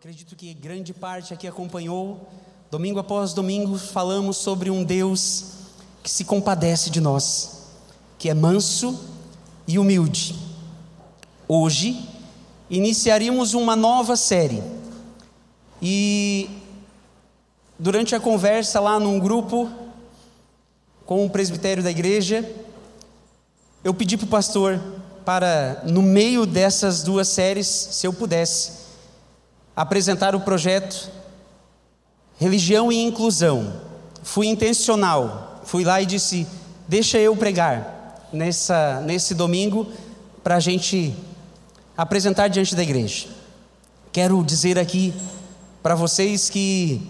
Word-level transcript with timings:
Acredito 0.00 0.34
que 0.34 0.54
grande 0.54 0.94
parte 0.94 1.34
aqui 1.34 1.46
acompanhou, 1.46 2.26
domingo 2.70 2.98
após 2.98 3.34
domingo, 3.34 3.76
falamos 3.76 4.38
sobre 4.38 4.70
um 4.70 4.82
Deus 4.82 5.44
que 6.02 6.10
se 6.10 6.24
compadece 6.24 6.88
de 6.88 7.02
nós, 7.02 7.66
que 8.18 8.30
é 8.30 8.32
manso 8.32 8.98
e 9.68 9.78
humilde. 9.78 10.34
Hoje, 11.46 12.02
iniciaríamos 12.70 13.52
uma 13.52 13.76
nova 13.76 14.16
série, 14.16 14.62
e 15.82 16.48
durante 17.78 18.14
a 18.14 18.20
conversa 18.20 18.80
lá 18.80 18.98
num 18.98 19.18
grupo, 19.18 19.70
com 21.04 21.26
o 21.26 21.28
presbitério 21.28 21.82
da 21.82 21.90
igreja, 21.90 22.50
eu 23.84 23.92
pedi 23.92 24.16
para 24.16 24.24
o 24.24 24.28
pastor 24.30 24.80
para, 25.26 25.82
no 25.84 26.00
meio 26.00 26.46
dessas 26.46 27.02
duas 27.02 27.28
séries, 27.28 27.66
se 27.66 28.06
eu 28.06 28.14
pudesse, 28.14 28.79
apresentar 29.74 30.34
o 30.34 30.40
projeto 30.40 31.10
Religião 32.38 32.90
e 32.90 33.02
Inclusão. 33.02 33.72
Fui 34.22 34.46
intencional, 34.46 35.60
fui 35.64 35.84
lá 35.84 36.00
e 36.00 36.06
disse: 36.06 36.46
Deixa 36.88 37.18
eu 37.18 37.36
pregar 37.36 38.26
nessa, 38.32 39.00
nesse 39.02 39.34
domingo 39.34 39.86
para 40.42 40.56
a 40.56 40.60
gente 40.60 41.14
apresentar 41.96 42.48
diante 42.48 42.74
da 42.74 42.82
igreja. 42.82 43.28
Quero 44.12 44.42
dizer 44.42 44.78
aqui 44.78 45.14
para 45.82 45.94
vocês 45.94 46.48
que 46.50 47.08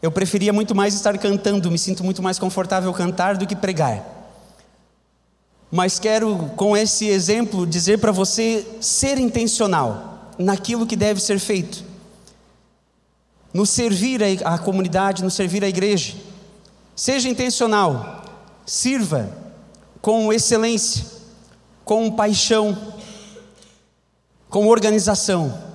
eu 0.00 0.10
preferia 0.10 0.52
muito 0.52 0.74
mais 0.74 0.94
estar 0.94 1.16
cantando, 1.18 1.70
me 1.70 1.78
sinto 1.78 2.02
muito 2.02 2.22
mais 2.22 2.38
confortável 2.38 2.92
cantar 2.92 3.36
do 3.36 3.46
que 3.46 3.54
pregar. 3.54 4.04
Mas 5.70 5.98
quero, 5.98 6.50
com 6.56 6.76
esse 6.76 7.06
exemplo, 7.06 7.66
dizer 7.66 7.98
para 7.98 8.12
você 8.12 8.66
ser 8.80 9.16
intencional 9.18 10.11
naquilo 10.42 10.86
que 10.86 10.96
deve 10.96 11.20
ser 11.20 11.38
feito, 11.38 11.84
no 13.52 13.66
servir 13.66 14.20
a, 14.44 14.58
comunidade, 14.58 15.22
no 15.22 15.30
servir 15.30 15.62
a 15.64 15.68
igreja. 15.68 16.14
Seja 16.96 17.28
intencional, 17.28 18.24
sirva 18.66 19.30
com 20.00 20.32
excelência, 20.32 21.04
com 21.84 22.10
paixão, 22.10 22.76
com 24.48 24.66
organização. 24.68 25.72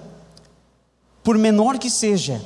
Por 1.23 1.37
menor 1.37 1.77
que 1.77 1.89
seja 1.89 2.41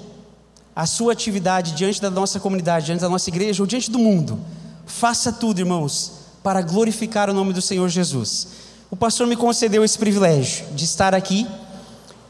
a 0.75 0.85
sua 0.85 1.13
atividade 1.13 1.73
diante 1.73 2.01
da 2.01 2.09
nossa 2.09 2.39
comunidade, 2.39 2.87
diante 2.87 3.01
da 3.01 3.09
nossa 3.09 3.29
igreja 3.29 3.61
ou 3.61 3.67
diante 3.67 3.91
do 3.91 3.99
mundo, 3.99 4.39
faça 4.85 5.31
tudo, 5.31 5.59
irmãos, 5.59 6.13
para 6.43 6.61
glorificar 6.61 7.29
o 7.29 7.33
nome 7.33 7.53
do 7.53 7.61
Senhor 7.61 7.87
Jesus. 7.89 8.47
O 8.89 8.95
pastor 8.95 9.27
me 9.27 9.35
concedeu 9.35 9.83
esse 9.83 9.97
privilégio 9.97 10.65
de 10.73 10.83
estar 10.83 11.13
aqui 11.13 11.47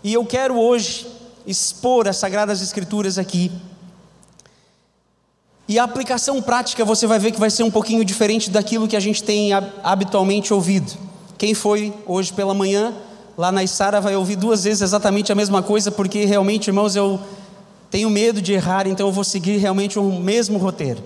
e 0.03 0.13
eu 0.13 0.25
quero 0.25 0.57
hoje 0.57 1.07
expor 1.45 2.07
as 2.07 2.17
Sagradas 2.17 2.61
Escrituras 2.61 3.17
aqui. 3.17 3.51
E 5.67 5.79
a 5.79 5.83
aplicação 5.83 6.41
prática 6.41 6.83
você 6.83 7.07
vai 7.07 7.19
ver 7.19 7.31
que 7.31 7.39
vai 7.39 7.49
ser 7.49 7.63
um 7.63 7.71
pouquinho 7.71 8.03
diferente 8.03 8.49
daquilo 8.49 8.87
que 8.87 8.95
a 8.95 8.99
gente 8.99 9.23
tem 9.23 9.51
habitualmente 9.83 10.53
ouvido. 10.53 10.91
Quem 11.37 11.53
foi 11.53 11.93
hoje 12.05 12.33
pela 12.33 12.53
manhã 12.53 12.93
lá 13.37 13.51
na 13.51 13.63
Isara 13.63 14.01
vai 14.01 14.15
ouvir 14.15 14.35
duas 14.35 14.63
vezes 14.63 14.81
exatamente 14.81 15.31
a 15.31 15.35
mesma 15.35 15.63
coisa, 15.63 15.91
porque 15.91 16.25
realmente, 16.25 16.67
irmãos, 16.67 16.95
eu 16.95 17.19
tenho 17.89 18.09
medo 18.09 18.41
de 18.41 18.53
errar, 18.53 18.87
então 18.87 19.07
eu 19.07 19.11
vou 19.11 19.23
seguir 19.23 19.57
realmente 19.57 19.97
o 19.97 20.03
mesmo 20.03 20.57
roteiro. 20.57 21.03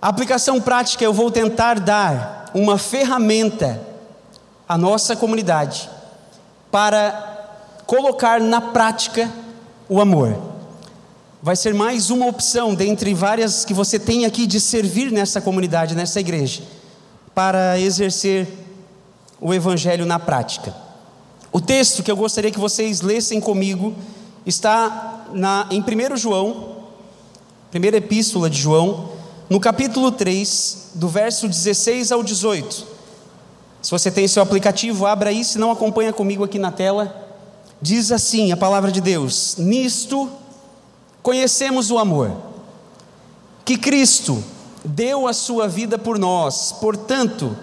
A 0.00 0.08
aplicação 0.08 0.60
prática 0.60 1.04
eu 1.04 1.12
vou 1.12 1.30
tentar 1.30 1.78
dar 1.78 2.50
uma 2.54 2.78
ferramenta 2.78 3.80
à 4.68 4.78
nossa 4.78 5.14
comunidade 5.14 5.90
para 6.70 7.29
colocar 7.90 8.40
na 8.40 8.60
prática 8.60 9.28
o 9.88 10.00
amor. 10.00 10.40
Vai 11.42 11.56
ser 11.56 11.74
mais 11.74 12.08
uma 12.08 12.24
opção 12.26 12.72
dentre 12.72 13.12
várias 13.12 13.64
que 13.64 13.74
você 13.74 13.98
tem 13.98 14.24
aqui 14.24 14.46
de 14.46 14.60
servir 14.60 15.10
nessa 15.10 15.40
comunidade, 15.40 15.96
nessa 15.96 16.20
igreja, 16.20 16.62
para 17.34 17.80
exercer 17.80 18.46
o 19.40 19.52
evangelho 19.52 20.06
na 20.06 20.20
prática. 20.20 20.72
O 21.50 21.60
texto 21.60 22.00
que 22.04 22.12
eu 22.12 22.16
gostaria 22.16 22.52
que 22.52 22.60
vocês 22.60 23.00
lessem 23.00 23.40
comigo 23.40 23.92
está 24.46 25.24
na, 25.32 25.66
em 25.68 25.80
1 25.80 26.16
João, 26.16 26.76
primeira 27.72 27.96
epístola 27.96 28.48
de 28.48 28.60
João, 28.60 29.14
no 29.48 29.58
capítulo 29.58 30.12
3, 30.12 30.92
do 30.94 31.08
verso 31.08 31.48
16 31.48 32.12
ao 32.12 32.22
18. 32.22 32.86
Se 33.82 33.90
você 33.90 34.12
tem 34.12 34.28
seu 34.28 34.44
aplicativo, 34.44 35.06
abra 35.06 35.30
aí, 35.30 35.44
se 35.44 35.58
não 35.58 35.72
acompanha 35.72 36.12
comigo 36.12 36.44
aqui 36.44 36.56
na 36.56 36.70
tela. 36.70 37.29
Diz 37.82 38.12
assim 38.12 38.52
a 38.52 38.56
palavra 38.56 38.92
de 38.92 39.00
Deus: 39.00 39.56
Nisto 39.56 40.30
conhecemos 41.22 41.90
o 41.90 41.98
amor, 41.98 42.36
que 43.64 43.78
Cristo 43.78 44.42
deu 44.84 45.26
a 45.26 45.32
sua 45.32 45.68
vida 45.68 45.98
por 45.98 46.18
nós, 46.18 46.72
portanto, 46.72 47.56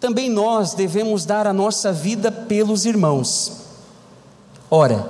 também 0.00 0.30
nós 0.30 0.74
devemos 0.74 1.24
dar 1.24 1.46
a 1.46 1.52
nossa 1.52 1.92
vida 1.92 2.32
pelos 2.32 2.84
irmãos. 2.86 3.52
Ora, 4.70 5.08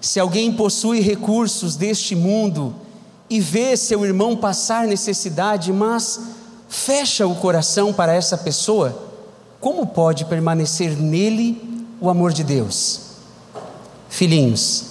se 0.00 0.18
alguém 0.18 0.52
possui 0.52 1.00
recursos 1.00 1.76
deste 1.76 2.16
mundo 2.16 2.74
e 3.30 3.38
vê 3.38 3.76
seu 3.76 4.04
irmão 4.04 4.36
passar 4.36 4.86
necessidade, 4.86 5.72
mas 5.72 6.20
fecha 6.68 7.26
o 7.26 7.36
coração 7.36 7.92
para 7.92 8.12
essa 8.12 8.36
pessoa, 8.36 9.10
como 9.60 9.86
pode 9.86 10.24
permanecer 10.24 10.96
nele 10.96 11.86
o 12.00 12.10
amor 12.10 12.32
de 12.32 12.42
Deus? 12.42 13.01
Filhinhos, 14.12 14.84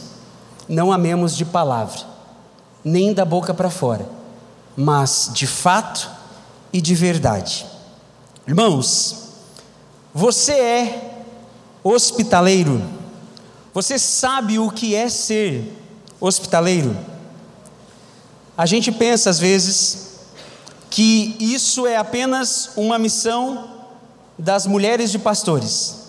não 0.67 0.91
amemos 0.91 1.37
de 1.37 1.45
palavra, 1.45 1.99
nem 2.83 3.13
da 3.13 3.23
boca 3.23 3.53
para 3.53 3.69
fora, 3.69 4.09
mas 4.75 5.29
de 5.31 5.45
fato 5.45 6.09
e 6.73 6.81
de 6.81 6.95
verdade. 6.95 7.67
Irmãos, 8.47 9.27
você 10.11 10.53
é 10.53 11.23
hospitaleiro, 11.83 12.81
você 13.71 13.99
sabe 13.99 14.57
o 14.57 14.71
que 14.71 14.95
é 14.95 15.07
ser 15.07 15.71
hospitaleiro? 16.19 16.97
A 18.57 18.65
gente 18.65 18.91
pensa 18.91 19.29
às 19.29 19.37
vezes 19.37 20.15
que 20.89 21.37
isso 21.39 21.85
é 21.85 21.95
apenas 21.95 22.71
uma 22.75 22.97
missão 22.97 23.69
das 24.35 24.65
mulheres 24.65 25.11
de 25.11 25.19
pastores. 25.19 26.00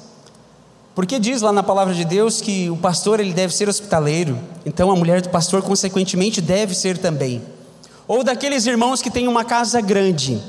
Porque 0.94 1.18
diz 1.18 1.40
lá 1.40 1.52
na 1.52 1.62
palavra 1.62 1.94
de 1.94 2.04
Deus 2.04 2.40
que 2.40 2.68
o 2.68 2.76
pastor 2.76 3.18
ele 3.18 3.32
deve 3.32 3.54
ser 3.54 3.68
hospitaleiro, 3.68 4.38
então 4.66 4.90
a 4.90 4.96
mulher 4.96 5.22
do 5.22 5.30
pastor 5.30 5.62
consequentemente 5.62 6.40
deve 6.40 6.74
ser 6.74 6.98
também. 6.98 7.42
Ou 8.06 8.22
daqueles 8.22 8.66
irmãos 8.66 9.00
que 9.00 9.10
têm 9.10 9.26
uma 9.26 9.44
casa 9.44 9.80
grande. 9.80 10.42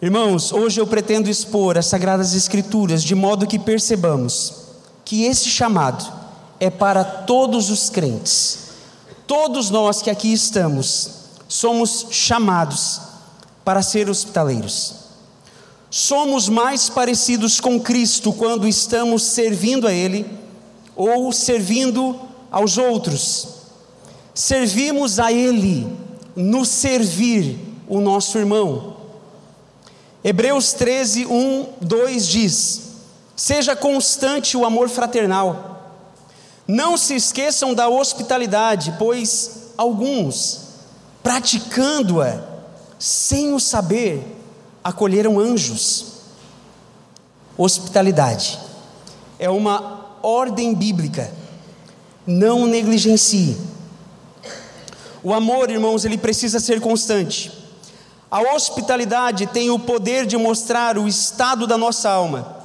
Irmãos, 0.00 0.52
hoje 0.52 0.80
eu 0.80 0.86
pretendo 0.86 1.28
expor 1.28 1.76
as 1.76 1.86
sagradas 1.86 2.34
escrituras 2.34 3.02
de 3.02 3.14
modo 3.14 3.46
que 3.46 3.58
percebamos 3.58 4.54
que 5.04 5.24
esse 5.24 5.48
chamado 5.48 6.04
é 6.60 6.70
para 6.70 7.02
todos 7.02 7.70
os 7.70 7.90
crentes. 7.90 8.70
Todos 9.26 9.70
nós 9.70 10.02
que 10.02 10.10
aqui 10.10 10.32
estamos 10.32 11.10
somos 11.48 12.06
chamados 12.10 13.00
para 13.64 13.82
ser 13.82 14.08
hospitaleiros. 14.08 15.01
Somos 15.94 16.48
mais 16.48 16.88
parecidos 16.88 17.60
com 17.60 17.78
Cristo 17.78 18.32
quando 18.32 18.66
estamos 18.66 19.24
servindo 19.24 19.86
a 19.86 19.92
Ele 19.92 20.24
ou 20.96 21.30
servindo 21.30 22.18
aos 22.50 22.78
outros. 22.78 23.48
Servimos 24.34 25.20
a 25.20 25.30
Ele 25.30 25.86
no 26.34 26.64
servir 26.64 27.58
o 27.86 28.00
nosso 28.00 28.38
irmão. 28.38 28.96
Hebreus 30.24 30.72
13, 30.72 31.26
1, 31.26 31.66
2 31.82 32.26
diz: 32.26 32.80
Seja 33.36 33.76
constante 33.76 34.56
o 34.56 34.64
amor 34.64 34.88
fraternal. 34.88 35.92
Não 36.66 36.96
se 36.96 37.16
esqueçam 37.16 37.74
da 37.74 37.90
hospitalidade, 37.90 38.94
pois 38.98 39.72
alguns, 39.76 40.60
praticando-a 41.22 42.40
sem 42.98 43.52
o 43.52 43.60
saber, 43.60 44.41
acolheram 44.82 45.38
anjos. 45.38 46.06
Hospitalidade 47.56 48.58
é 49.38 49.48
uma 49.48 50.16
ordem 50.22 50.74
bíblica. 50.74 51.32
Não 52.26 52.66
negligencie. 52.66 53.56
O 55.22 55.32
amor, 55.32 55.70
irmãos, 55.70 56.04
ele 56.04 56.18
precisa 56.18 56.58
ser 56.58 56.80
constante. 56.80 57.52
A 58.30 58.54
hospitalidade 58.54 59.46
tem 59.46 59.70
o 59.70 59.78
poder 59.78 60.26
de 60.26 60.36
mostrar 60.36 60.96
o 60.96 61.06
estado 61.06 61.66
da 61.66 61.76
nossa 61.76 62.10
alma. 62.10 62.56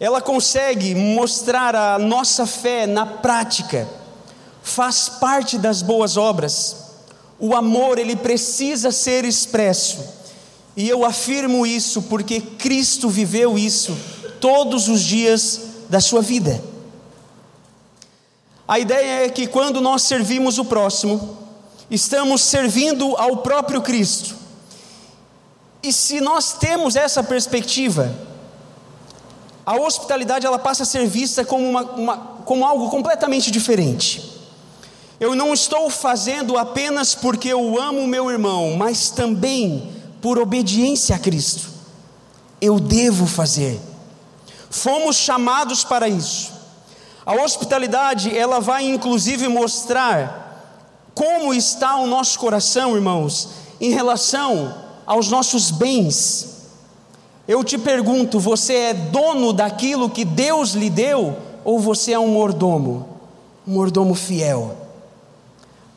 Ela 0.00 0.20
consegue 0.20 0.94
mostrar 0.94 1.76
a 1.76 1.98
nossa 1.98 2.46
fé 2.46 2.86
na 2.86 3.04
prática. 3.04 3.86
Faz 4.62 5.08
parte 5.08 5.58
das 5.58 5.82
boas 5.82 6.16
obras. 6.16 6.76
O 7.38 7.54
amor, 7.54 7.98
ele 7.98 8.16
precisa 8.16 8.90
ser 8.90 9.24
expresso 9.24 10.23
e 10.76 10.88
eu 10.88 11.04
afirmo 11.04 11.64
isso 11.66 12.02
porque 12.02 12.40
Cristo 12.40 13.08
viveu 13.08 13.56
isso 13.56 13.96
todos 14.40 14.88
os 14.88 15.00
dias 15.00 15.60
da 15.88 16.00
sua 16.00 16.20
vida. 16.20 16.62
A 18.66 18.78
ideia 18.78 19.26
é 19.26 19.28
que 19.28 19.46
quando 19.46 19.80
nós 19.80 20.02
servimos 20.02 20.58
o 20.58 20.64
próximo, 20.64 21.38
estamos 21.90 22.42
servindo 22.42 23.14
ao 23.16 23.38
próprio 23.38 23.82
Cristo. 23.82 24.34
E 25.82 25.92
se 25.92 26.20
nós 26.20 26.54
temos 26.54 26.96
essa 26.96 27.22
perspectiva, 27.22 28.14
a 29.66 29.76
hospitalidade 29.76 30.46
ela 30.46 30.58
passa 30.58 30.82
a 30.82 30.86
ser 30.86 31.06
vista 31.06 31.44
como, 31.44 31.68
uma, 31.68 31.82
uma, 31.82 32.16
como 32.44 32.64
algo 32.64 32.88
completamente 32.90 33.50
diferente. 33.50 34.32
Eu 35.20 35.34
não 35.34 35.52
estou 35.52 35.88
fazendo 35.88 36.58
apenas 36.58 37.14
porque 37.14 37.48
eu 37.48 37.80
amo 37.80 38.06
meu 38.06 38.30
irmão, 38.30 38.76
mas 38.76 39.10
também 39.10 39.93
por 40.24 40.38
obediência 40.38 41.14
a 41.14 41.18
Cristo. 41.18 41.68
Eu 42.58 42.80
devo 42.80 43.26
fazer. 43.26 43.78
Fomos 44.70 45.16
chamados 45.16 45.84
para 45.84 46.08
isso. 46.08 46.50
A 47.26 47.34
hospitalidade, 47.34 48.34
ela 48.34 48.58
vai 48.58 48.88
inclusive 48.88 49.46
mostrar 49.48 50.80
como 51.14 51.52
está 51.52 51.96
o 51.96 52.06
nosso 52.06 52.38
coração, 52.38 52.96
irmãos, 52.96 53.50
em 53.78 53.90
relação 53.90 54.74
aos 55.04 55.28
nossos 55.28 55.70
bens. 55.70 56.68
Eu 57.46 57.62
te 57.62 57.76
pergunto: 57.76 58.40
você 58.40 58.72
é 58.72 58.94
dono 58.94 59.52
daquilo 59.52 60.08
que 60.08 60.24
Deus 60.24 60.70
lhe 60.70 60.88
deu 60.88 61.36
ou 61.62 61.78
você 61.78 62.12
é 62.12 62.18
um 62.18 62.28
mordomo? 62.28 63.06
Um 63.68 63.74
mordomo 63.74 64.14
fiel. 64.14 64.74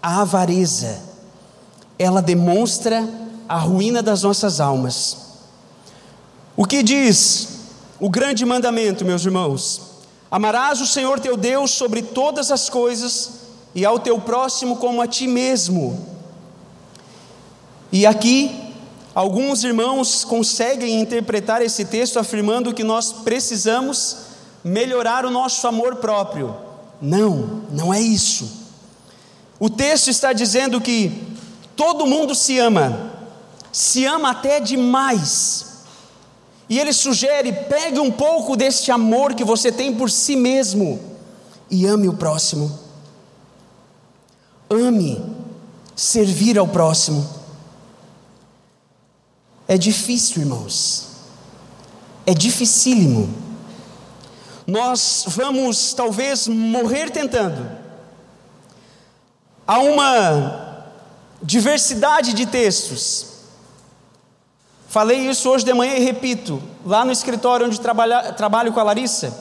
A 0.04 0.20
avareza, 0.20 1.02
ela 1.98 2.22
demonstra 2.22 3.08
a 3.48 3.58
ruína 3.58 4.02
das 4.02 4.24
nossas 4.24 4.60
almas. 4.60 5.18
O 6.56 6.66
que 6.66 6.82
diz 6.82 7.60
o 8.00 8.10
grande 8.10 8.46
mandamento, 8.46 9.06
meus 9.06 9.24
irmãos? 9.26 9.82
Amarás 10.30 10.82
o 10.82 10.88
Senhor 10.88 11.20
teu 11.20 11.38
Deus 11.38 11.72
sobre 11.72 12.02
todas 12.02 12.52
as 12.52 12.70
coisas 12.70 13.32
e 13.74 13.86
ao 13.86 14.00
teu 14.00 14.20
próximo 14.20 14.78
como 14.78 15.02
a 15.02 15.08
ti 15.08 15.28
mesmo. 15.28 16.06
E 17.92 18.06
aqui, 18.06 18.74
alguns 19.16 19.64
irmãos 19.64 20.26
conseguem 20.26 21.00
interpretar 21.00 21.62
esse 21.62 21.86
texto 21.86 22.20
afirmando 22.20 22.74
que 22.74 22.84
nós 22.84 23.14
precisamos 23.14 24.18
melhorar 24.64 25.26
o 25.26 25.32
nosso 25.32 25.66
amor 25.68 25.98
próprio. 25.98 26.56
Não, 27.02 27.62
não 27.72 27.94
é 27.94 28.02
isso. 28.02 28.68
O 29.60 29.70
texto 29.70 30.10
está 30.10 30.34
dizendo 30.34 30.82
que 30.82 31.36
todo 31.76 32.06
mundo 32.06 32.36
se 32.36 32.60
ama, 32.60 33.17
se 33.78 34.06
ama 34.06 34.32
até 34.32 34.60
demais. 34.60 35.84
E 36.68 36.80
ele 36.80 36.92
sugere: 36.92 37.54
pegue 37.54 38.00
um 38.00 38.12
pouco 38.12 38.56
deste 38.56 38.92
amor 38.92 39.36
que 39.36 39.44
você 39.44 39.72
tem 39.72 39.94
por 39.94 40.10
si 40.10 40.36
mesmo 40.36 41.00
e 41.70 41.86
ame 41.86 42.10
o 42.10 42.14
próximo. 42.14 42.80
Ame 44.68 45.24
servir 45.96 46.58
ao 46.58 46.68
próximo. 46.68 47.30
É 49.68 49.78
difícil, 49.78 50.42
irmãos. 50.42 51.10
É 52.26 52.34
dificílimo. 52.34 53.30
Nós 54.66 55.24
vamos 55.28 55.94
talvez 55.94 56.48
morrer 56.48 57.12
tentando. 57.12 57.70
Há 59.68 59.78
uma 59.78 60.84
diversidade 61.44 62.34
de 62.34 62.48
textos. 62.48 63.37
Falei 64.98 65.30
isso 65.30 65.48
hoje 65.48 65.64
de 65.64 65.72
manhã 65.76 65.94
e 65.94 66.00
repito, 66.00 66.60
lá 66.84 67.06
no 67.06 67.12
escritório 67.12 67.68
onde 67.68 67.80
trabalha, 67.80 68.34
trabalho 68.34 68.74
com 68.74 68.80
a 68.80 68.84
Larissa. 68.84 69.32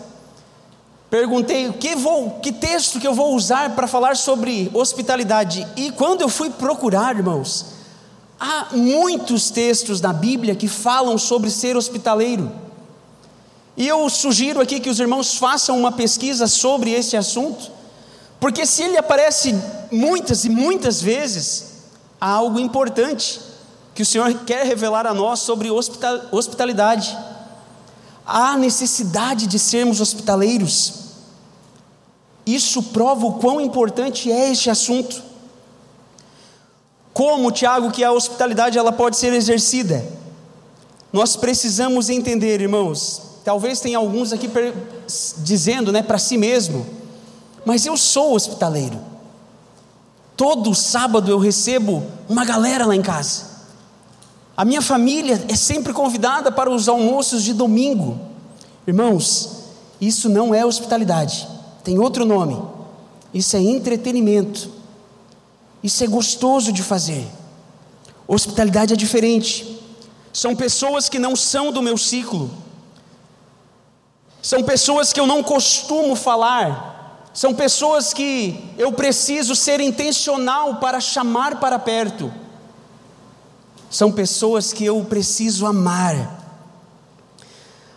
Perguntei 1.09 1.73
que, 1.73 1.95
vou, 1.97 2.33
que 2.43 2.53
texto 2.53 3.01
que 3.01 3.07
eu 3.07 3.15
vou 3.15 3.35
usar 3.35 3.75
para 3.75 3.87
falar 3.87 4.19
sobre 4.19 4.71
hospitalidade. 4.75 5.67
E 5.75 5.91
quando 5.93 6.21
eu 6.21 6.29
fui 6.29 6.51
procurar, 6.51 7.17
irmãos, 7.17 7.69
há 8.39 8.67
muitos 8.73 9.49
textos 9.49 9.99
na 9.99 10.13
Bíblia 10.13 10.55
que 10.55 10.69
falam 10.69 11.17
sobre 11.17 11.49
ser 11.49 11.75
hospitaleiro. 11.75 12.53
E 13.79 13.89
eu 13.89 14.11
sugiro 14.11 14.61
aqui 14.61 14.79
que 14.79 14.91
os 14.91 15.01
irmãos 15.01 15.39
façam 15.39 15.79
uma 15.79 15.91
pesquisa 15.91 16.47
sobre 16.47 16.91
esse 16.91 17.17
assunto, 17.17 17.73
porque 18.39 18.67
se 18.67 18.83
ele 18.83 18.99
aparece 18.99 19.55
muitas 19.91 20.45
e 20.45 20.51
muitas 20.51 21.01
vezes, 21.01 21.77
há 22.21 22.29
algo 22.29 22.61
importante 22.61 23.56
que 23.97 24.03
o 24.03 24.07
Senhor 24.07 24.33
quer 24.45 24.67
revelar 24.67 25.07
a 25.07 25.15
nós 25.15 25.41
sobre 25.41 25.71
hospitalidade. 25.71 27.17
Há 28.27 28.55
necessidade 28.55 29.47
de 29.47 29.59
sermos 29.59 30.03
hospitaleiros. 30.03 30.93
Isso 32.45 32.83
prova 32.83 33.25
o 33.25 33.33
quão 33.39 33.59
importante 33.59 34.31
é 34.31 34.53
este 34.53 34.69
assunto. 34.69 35.23
Como, 37.15 37.51
Tiago, 37.51 37.91
que 37.91 38.05
a 38.05 38.13
hospitalidade 38.13 38.77
ela 38.77 38.93
pode 38.93 39.17
ser 39.17 39.33
exercida? 39.33 40.07
Nós 41.11 41.35
precisamos 41.35 42.11
entender, 42.11 42.61
irmãos. 42.61 43.23
Talvez 43.43 43.81
tenha 43.81 43.97
alguns 43.97 44.31
aqui 44.31 44.51
dizendo, 45.39 45.91
né, 45.91 46.03
para 46.03 46.19
si 46.19 46.37
mesmo, 46.37 46.85
mas 47.65 47.87
eu 47.87 47.97
sou 47.97 48.35
hospitaleiro. 48.35 49.01
Todo 50.37 50.75
sábado 50.75 51.31
eu 51.31 51.39
recebo 51.39 52.05
uma 52.29 52.45
galera 52.45 52.85
lá 52.85 52.95
em 52.95 53.01
casa. 53.01 53.46
A 54.57 54.65
minha 54.65 54.81
família 54.81 55.45
é 55.49 55.55
sempre 55.55 55.93
convidada 55.93 56.51
para 56.51 56.71
os 56.71 56.89
almoços 56.89 57.43
de 57.43 57.53
domingo. 57.53 58.19
Irmãos, 58.87 59.65
isso 60.01 60.31
não 60.31 60.55
é 60.55 60.65
hospitalidade, 60.65 61.47
tem 61.85 61.99
outro 61.99 62.25
nome. 62.25 62.57
Isso 63.35 63.55
é 63.55 63.61
entretenimento. 63.61 64.71
Isso 65.83 66.03
é 66.03 66.07
gostoso 66.07 66.73
de 66.73 66.83
fazer. 66.83 67.27
Hospitalidade 68.27 68.95
é 68.95 68.97
diferente. 68.97 69.79
São 70.33 70.57
pessoas 70.57 71.09
que 71.09 71.19
não 71.19 71.37
são 71.37 71.71
do 71.71 71.83
meu 71.83 71.99
ciclo. 71.99 72.51
São 74.41 74.63
pessoas 74.63 75.13
que 75.13 75.21
eu 75.21 75.27
não 75.27 75.43
costumo 75.43 76.17
falar. 76.17 77.29
São 77.35 77.53
pessoas 77.53 78.15
que 78.15 78.59
eu 78.79 78.91
preciso 78.91 79.55
ser 79.55 79.81
intencional 79.81 80.77
para 80.77 80.99
chamar 80.99 81.61
para 81.61 81.79
perto 81.79 82.33
são 83.91 84.11
pessoas 84.13 84.73
que 84.73 84.85
eu 84.85 85.05
preciso 85.05 85.67
amar. 85.67 86.45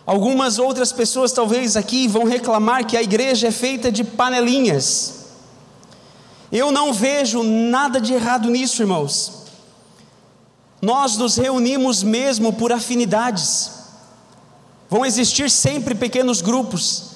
Algumas 0.06 0.58
outras 0.58 0.92
pessoas, 0.92 1.32
talvez 1.32 1.78
aqui, 1.78 2.08
vão 2.08 2.24
reclamar 2.24 2.86
que 2.86 2.98
a 2.98 3.04
igreja 3.04 3.48
é 3.48 3.52
feita 3.52 3.92
de 3.92 4.04
panelinhas. 4.04 5.26
Eu 6.52 6.72
não 6.72 6.92
vejo 6.92 7.44
nada 7.44 8.02
de 8.02 8.14
errado 8.14 8.50
nisso, 8.50 8.82
irmãos. 8.82 9.44
Nós 10.82 11.18
nos 11.18 11.36
reunimos 11.36 12.02
mesmo 12.02 12.54
por 12.54 12.72
afinidades. 12.72 13.72
Vão 14.90 15.06
existir 15.06 15.52
sempre 15.52 15.94
pequenos 15.94 16.42
grupos, 16.42 17.12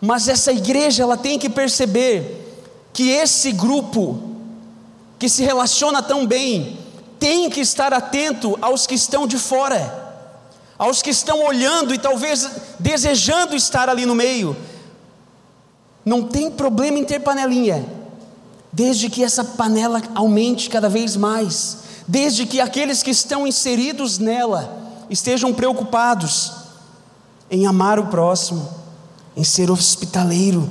mas 0.00 0.28
essa 0.28 0.52
igreja 0.52 1.02
ela 1.02 1.16
tem 1.16 1.38
que 1.38 1.48
perceber 1.48 2.42
que 2.92 3.08
esse 3.08 3.52
grupo 3.52 4.20
que 5.18 5.28
se 5.28 5.42
relaciona 5.42 6.02
tão 6.02 6.26
bem, 6.26 6.78
tem 7.24 7.48
que 7.48 7.62
estar 7.62 7.94
atento 7.94 8.58
aos 8.60 8.86
que 8.86 8.94
estão 8.94 9.26
de 9.26 9.38
fora, 9.38 10.28
aos 10.76 11.00
que 11.00 11.08
estão 11.08 11.42
olhando 11.42 11.94
e 11.94 11.98
talvez 11.98 12.50
desejando 12.78 13.56
estar 13.56 13.88
ali 13.88 14.04
no 14.04 14.14
meio. 14.14 14.54
Não 16.04 16.24
tem 16.24 16.50
problema 16.50 16.98
em 16.98 17.04
ter 17.04 17.20
panelinha, 17.20 17.82
desde 18.70 19.08
que 19.08 19.24
essa 19.24 19.42
panela 19.42 20.02
aumente 20.14 20.68
cada 20.68 20.86
vez 20.86 21.16
mais, 21.16 21.78
desde 22.06 22.44
que 22.44 22.60
aqueles 22.60 23.02
que 23.02 23.10
estão 23.10 23.46
inseridos 23.46 24.18
nela 24.18 24.76
estejam 25.08 25.50
preocupados 25.54 26.52
em 27.50 27.66
amar 27.66 27.98
o 27.98 28.08
próximo, 28.08 28.68
em 29.34 29.44
ser 29.44 29.70
hospitaleiro. 29.70 30.68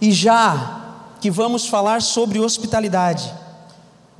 E 0.00 0.12
já 0.12 0.94
que 1.20 1.28
vamos 1.28 1.66
falar 1.66 2.00
sobre 2.00 2.38
hospitalidade, 2.38 3.39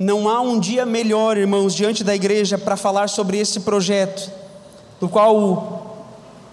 não 0.01 0.27
há 0.27 0.41
um 0.41 0.59
dia 0.59 0.83
melhor, 0.83 1.37
irmãos, 1.37 1.75
diante 1.75 2.03
da 2.03 2.15
igreja 2.15 2.57
para 2.57 2.75
falar 2.75 3.07
sobre 3.07 3.37
esse 3.37 3.59
projeto, 3.59 4.31
do 4.99 5.07
qual 5.07 6.09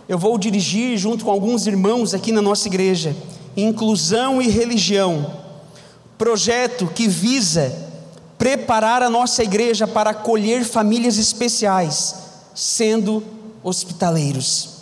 eu 0.06 0.18
vou 0.18 0.36
dirigir 0.36 0.98
junto 0.98 1.24
com 1.24 1.30
alguns 1.30 1.66
irmãos 1.66 2.12
aqui 2.12 2.30
na 2.30 2.42
nossa 2.42 2.68
igreja. 2.68 3.16
Inclusão 3.56 4.42
e 4.42 4.50
religião. 4.50 5.34
Projeto 6.18 6.88
que 6.88 7.08
visa 7.08 7.74
preparar 8.36 9.02
a 9.02 9.08
nossa 9.08 9.42
igreja 9.42 9.86
para 9.86 10.10
acolher 10.10 10.62
famílias 10.62 11.16
especiais, 11.16 12.16
sendo 12.54 13.24
hospitaleiros. 13.64 14.76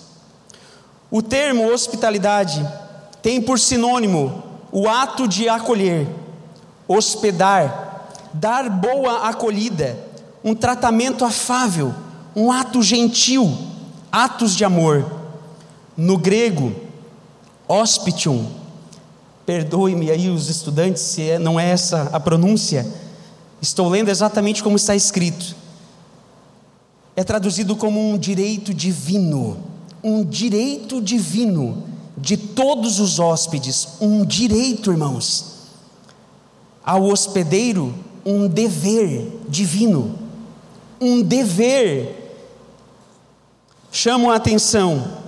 O 1.08 1.22
termo 1.22 1.72
hospitalidade 1.72 2.68
tem 3.22 3.40
por 3.40 3.60
sinônimo 3.60 4.42
o 4.72 4.88
ato 4.88 5.28
de 5.28 5.48
acolher, 5.48 6.08
hospedar, 6.88 7.86
dar 8.40 8.68
boa 8.68 9.28
acolhida, 9.28 9.98
um 10.44 10.54
tratamento 10.54 11.24
afável, 11.24 11.94
um 12.34 12.52
ato 12.52 12.82
gentil, 12.82 13.56
atos 14.12 14.54
de 14.54 14.64
amor. 14.64 15.04
No 15.96 16.18
grego, 16.18 16.74
hospitium, 17.66 18.46
perdoe-me 19.46 20.10
aí 20.10 20.28
os 20.28 20.50
estudantes 20.50 21.02
se 21.02 21.30
é, 21.30 21.38
não 21.38 21.58
é 21.58 21.70
essa 21.70 22.10
a 22.12 22.20
pronúncia, 22.20 22.86
estou 23.62 23.88
lendo 23.88 24.10
exatamente 24.10 24.62
como 24.62 24.76
está 24.76 24.94
escrito. 24.94 25.56
É 27.14 27.24
traduzido 27.24 27.74
como 27.74 28.10
um 28.10 28.18
direito 28.18 28.74
divino, 28.74 29.56
um 30.04 30.22
direito 30.22 31.00
divino 31.00 31.84
de 32.16 32.36
todos 32.36 33.00
os 33.00 33.18
hóspedes, 33.18 33.88
um 34.00 34.24
direito, 34.24 34.90
irmãos. 34.90 35.56
Ao 36.84 37.02
hospedeiro, 37.04 37.94
um 38.26 38.48
dever 38.48 39.30
divino, 39.48 40.18
um 41.00 41.22
dever. 41.22 42.24
Chamo 43.92 44.32
a 44.32 44.34
atenção 44.34 45.22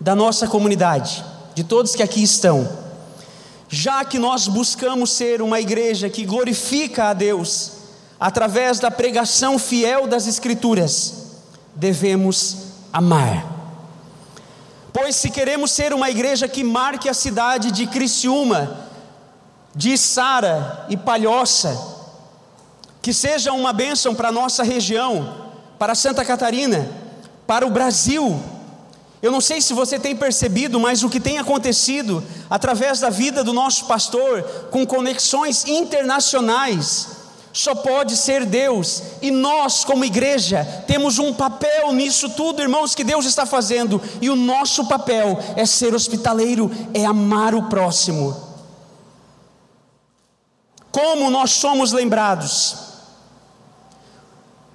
da 0.00 0.16
nossa 0.16 0.48
comunidade, 0.48 1.24
de 1.54 1.62
todos 1.62 1.94
que 1.94 2.02
aqui 2.02 2.20
estão, 2.20 2.68
já 3.68 4.04
que 4.04 4.18
nós 4.18 4.48
buscamos 4.48 5.10
ser 5.10 5.40
uma 5.40 5.60
igreja 5.60 6.10
que 6.10 6.26
glorifica 6.26 7.04
a 7.04 7.12
Deus 7.12 7.74
através 8.18 8.80
da 8.80 8.90
pregação 8.90 9.56
fiel 9.56 10.08
das 10.08 10.26
Escrituras, 10.26 11.14
devemos 11.76 12.56
amar. 12.92 13.46
Pois 14.92 15.14
se 15.14 15.30
queremos 15.30 15.70
ser 15.70 15.94
uma 15.94 16.10
igreja 16.10 16.48
que 16.48 16.64
marque 16.64 17.08
a 17.08 17.14
cidade 17.14 17.70
de 17.70 17.86
Criciúma, 17.86 18.90
de 19.74 19.96
Sara 19.96 20.86
e 20.88 20.96
Palhoça, 20.96 21.92
que 23.00 23.12
seja 23.12 23.52
uma 23.52 23.72
bênção 23.72 24.14
para 24.14 24.28
a 24.28 24.32
nossa 24.32 24.62
região, 24.62 25.34
para 25.78 25.94
Santa 25.94 26.24
Catarina, 26.24 26.88
para 27.46 27.66
o 27.66 27.70
Brasil. 27.70 28.40
Eu 29.20 29.30
não 29.30 29.40
sei 29.40 29.60
se 29.60 29.72
você 29.72 29.98
tem 29.98 30.14
percebido, 30.14 30.78
mas 30.78 31.02
o 31.02 31.08
que 31.08 31.20
tem 31.20 31.38
acontecido 31.38 32.22
através 32.50 33.00
da 33.00 33.08
vida 33.08 33.42
do 33.42 33.52
nosso 33.52 33.86
pastor, 33.86 34.42
com 34.70 34.86
conexões 34.86 35.64
internacionais, 35.66 37.08
só 37.52 37.74
pode 37.74 38.16
ser 38.16 38.46
Deus, 38.46 39.02
e 39.20 39.30
nós, 39.30 39.84
como 39.84 40.04
igreja, 40.04 40.64
temos 40.86 41.18
um 41.18 41.34
papel 41.34 41.92
nisso 41.92 42.30
tudo, 42.30 42.62
irmãos, 42.62 42.94
que 42.94 43.04
Deus 43.04 43.26
está 43.26 43.44
fazendo, 43.44 44.00
e 44.20 44.30
o 44.30 44.36
nosso 44.36 44.86
papel 44.86 45.38
é 45.54 45.66
ser 45.66 45.94
hospitaleiro, 45.94 46.70
é 46.94 47.04
amar 47.04 47.54
o 47.54 47.64
próximo. 47.64 48.51
Como 50.92 51.30
nós 51.30 51.52
somos 51.52 51.90
lembrados? 51.90 52.76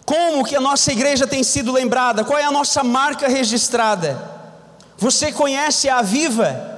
Como 0.03 0.43
que 0.43 0.55
a 0.55 0.61
nossa 0.61 0.91
igreja 0.91 1.27
tem 1.27 1.43
sido 1.43 1.71
lembrada? 1.71 2.23
Qual 2.23 2.39
é 2.39 2.43
a 2.43 2.51
nossa 2.51 2.83
marca 2.83 3.27
registrada? 3.27 4.19
Você 4.97 5.31
conhece 5.31 5.87
a 5.87 6.01
Viva? 6.01 6.75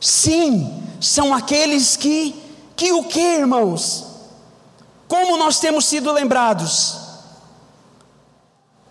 Sim, 0.00 0.82
são 1.00 1.34
aqueles 1.34 1.96
que 1.96 2.40
que 2.76 2.92
o 2.92 3.04
que, 3.04 3.20
irmãos? 3.20 4.06
Como 5.06 5.36
nós 5.36 5.58
temos 5.58 5.84
sido 5.84 6.10
lembrados? 6.12 6.96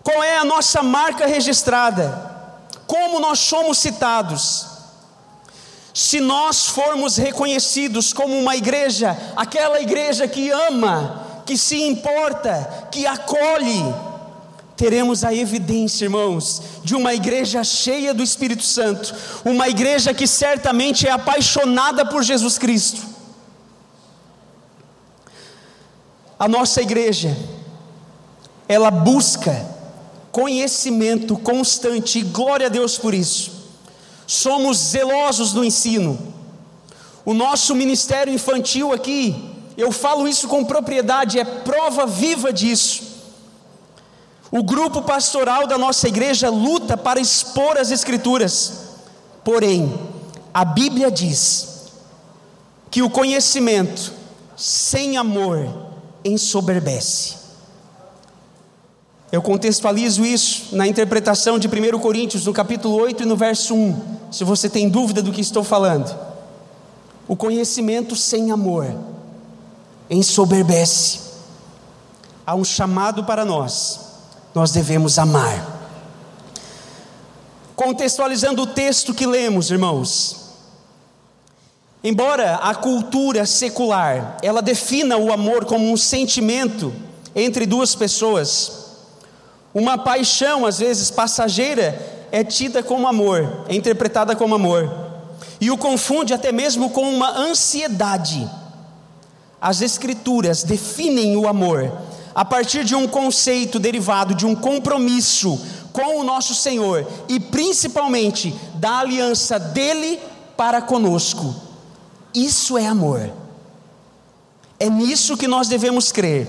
Qual 0.04 0.22
é 0.22 0.36
a 0.36 0.44
nossa 0.44 0.80
marca 0.80 1.26
registrada? 1.26 2.30
Como 2.86 3.18
nós 3.18 3.40
somos 3.40 3.78
citados? 3.78 4.69
Se 5.92 6.20
nós 6.20 6.66
formos 6.66 7.16
reconhecidos 7.16 8.12
como 8.12 8.38
uma 8.38 8.56
igreja, 8.56 9.16
aquela 9.36 9.80
igreja 9.80 10.28
que 10.28 10.50
ama, 10.50 11.42
que 11.44 11.56
se 11.56 11.82
importa, 11.82 12.88
que 12.92 13.06
acolhe, 13.06 13.82
teremos 14.76 15.24
a 15.24 15.34
evidência, 15.34 16.04
irmãos, 16.04 16.62
de 16.84 16.94
uma 16.94 17.12
igreja 17.12 17.62
cheia 17.64 18.14
do 18.14 18.22
Espírito 18.22 18.62
Santo, 18.62 19.14
uma 19.44 19.68
igreja 19.68 20.14
que 20.14 20.26
certamente 20.26 21.06
é 21.06 21.10
apaixonada 21.10 22.06
por 22.06 22.22
Jesus 22.22 22.56
Cristo. 22.56 23.02
A 26.38 26.48
nossa 26.48 26.80
igreja, 26.80 27.36
ela 28.66 28.90
busca 28.90 29.68
conhecimento 30.32 31.36
constante, 31.36 32.20
e 32.20 32.22
glória 32.22 32.66
a 32.66 32.70
Deus 32.70 32.96
por 32.96 33.12
isso. 33.12 33.59
Somos 34.30 34.76
zelosos 34.76 35.52
no 35.52 35.64
ensino. 35.64 36.16
O 37.24 37.34
nosso 37.34 37.74
ministério 37.74 38.32
infantil 38.32 38.92
aqui, 38.92 39.34
eu 39.76 39.90
falo 39.90 40.28
isso 40.28 40.46
com 40.46 40.64
propriedade, 40.64 41.40
é 41.40 41.44
prova 41.44 42.06
viva 42.06 42.52
disso. 42.52 43.02
O 44.48 44.62
grupo 44.62 45.02
pastoral 45.02 45.66
da 45.66 45.76
nossa 45.76 46.06
igreja 46.06 46.48
luta 46.48 46.96
para 46.96 47.18
expor 47.18 47.76
as 47.76 47.90
Escrituras, 47.90 48.72
porém, 49.42 49.92
a 50.54 50.64
Bíblia 50.64 51.10
diz 51.10 51.88
que 52.88 53.02
o 53.02 53.10
conhecimento 53.10 54.12
sem 54.56 55.16
amor 55.16 55.88
ensoberbece. 56.24 57.39
Eu 59.32 59.40
contextualizo 59.40 60.24
isso 60.24 60.74
na 60.74 60.88
interpretação 60.88 61.58
de 61.58 61.68
1 61.68 61.98
Coríntios, 62.00 62.46
no 62.46 62.52
capítulo 62.52 62.96
8 62.96 63.22
e 63.22 63.26
no 63.26 63.36
verso 63.36 63.74
1, 63.74 64.18
se 64.32 64.42
você 64.42 64.68
tem 64.68 64.88
dúvida 64.88 65.22
do 65.22 65.30
que 65.30 65.40
estou 65.40 65.62
falando. 65.62 66.12
O 67.28 67.36
conhecimento 67.36 68.16
sem 68.16 68.50
amor 68.50 68.92
ensoberbece. 70.08 71.20
Há 72.44 72.56
um 72.56 72.64
chamado 72.64 73.24
para 73.24 73.44
nós, 73.44 74.00
nós 74.52 74.72
devemos 74.72 75.16
amar. 75.16 75.78
Contextualizando 77.76 78.62
o 78.62 78.66
texto 78.66 79.14
que 79.14 79.26
lemos, 79.26 79.70
irmãos, 79.70 80.40
Embora 82.02 82.54
a 82.56 82.74
cultura 82.74 83.44
secular 83.44 84.38
ela 84.42 84.62
defina 84.62 85.18
o 85.18 85.30
amor 85.30 85.66
como 85.66 85.92
um 85.92 85.98
sentimento 85.98 86.94
entre 87.36 87.66
duas 87.66 87.94
pessoas, 87.94 88.79
uma 89.74 89.98
paixão 89.98 90.66
às 90.66 90.78
vezes 90.78 91.10
passageira 91.10 92.26
é 92.32 92.44
tida 92.44 92.82
como 92.82 93.06
amor, 93.06 93.64
é 93.68 93.74
interpretada 93.74 94.34
como 94.36 94.54
amor, 94.54 94.90
e 95.60 95.70
o 95.70 95.78
confunde 95.78 96.32
até 96.32 96.52
mesmo 96.52 96.90
com 96.90 97.02
uma 97.02 97.30
ansiedade. 97.36 98.48
As 99.60 99.82
escrituras 99.82 100.62
definem 100.62 101.36
o 101.36 101.46
amor 101.46 101.92
a 102.34 102.44
partir 102.44 102.84
de 102.84 102.94
um 102.94 103.06
conceito 103.06 103.78
derivado 103.78 104.34
de 104.34 104.46
um 104.46 104.54
compromisso 104.54 105.60
com 105.92 106.20
o 106.20 106.24
nosso 106.24 106.54
Senhor 106.54 107.06
e 107.28 107.38
principalmente 107.38 108.54
da 108.74 108.98
aliança 108.98 109.58
dele 109.58 110.18
para 110.56 110.80
conosco 110.80 111.70
isso 112.34 112.78
é 112.78 112.86
amor. 112.86 113.30
É 114.78 114.88
nisso 114.88 115.36
que 115.36 115.48
nós 115.48 115.68
devemos 115.68 116.12
crer. 116.12 116.48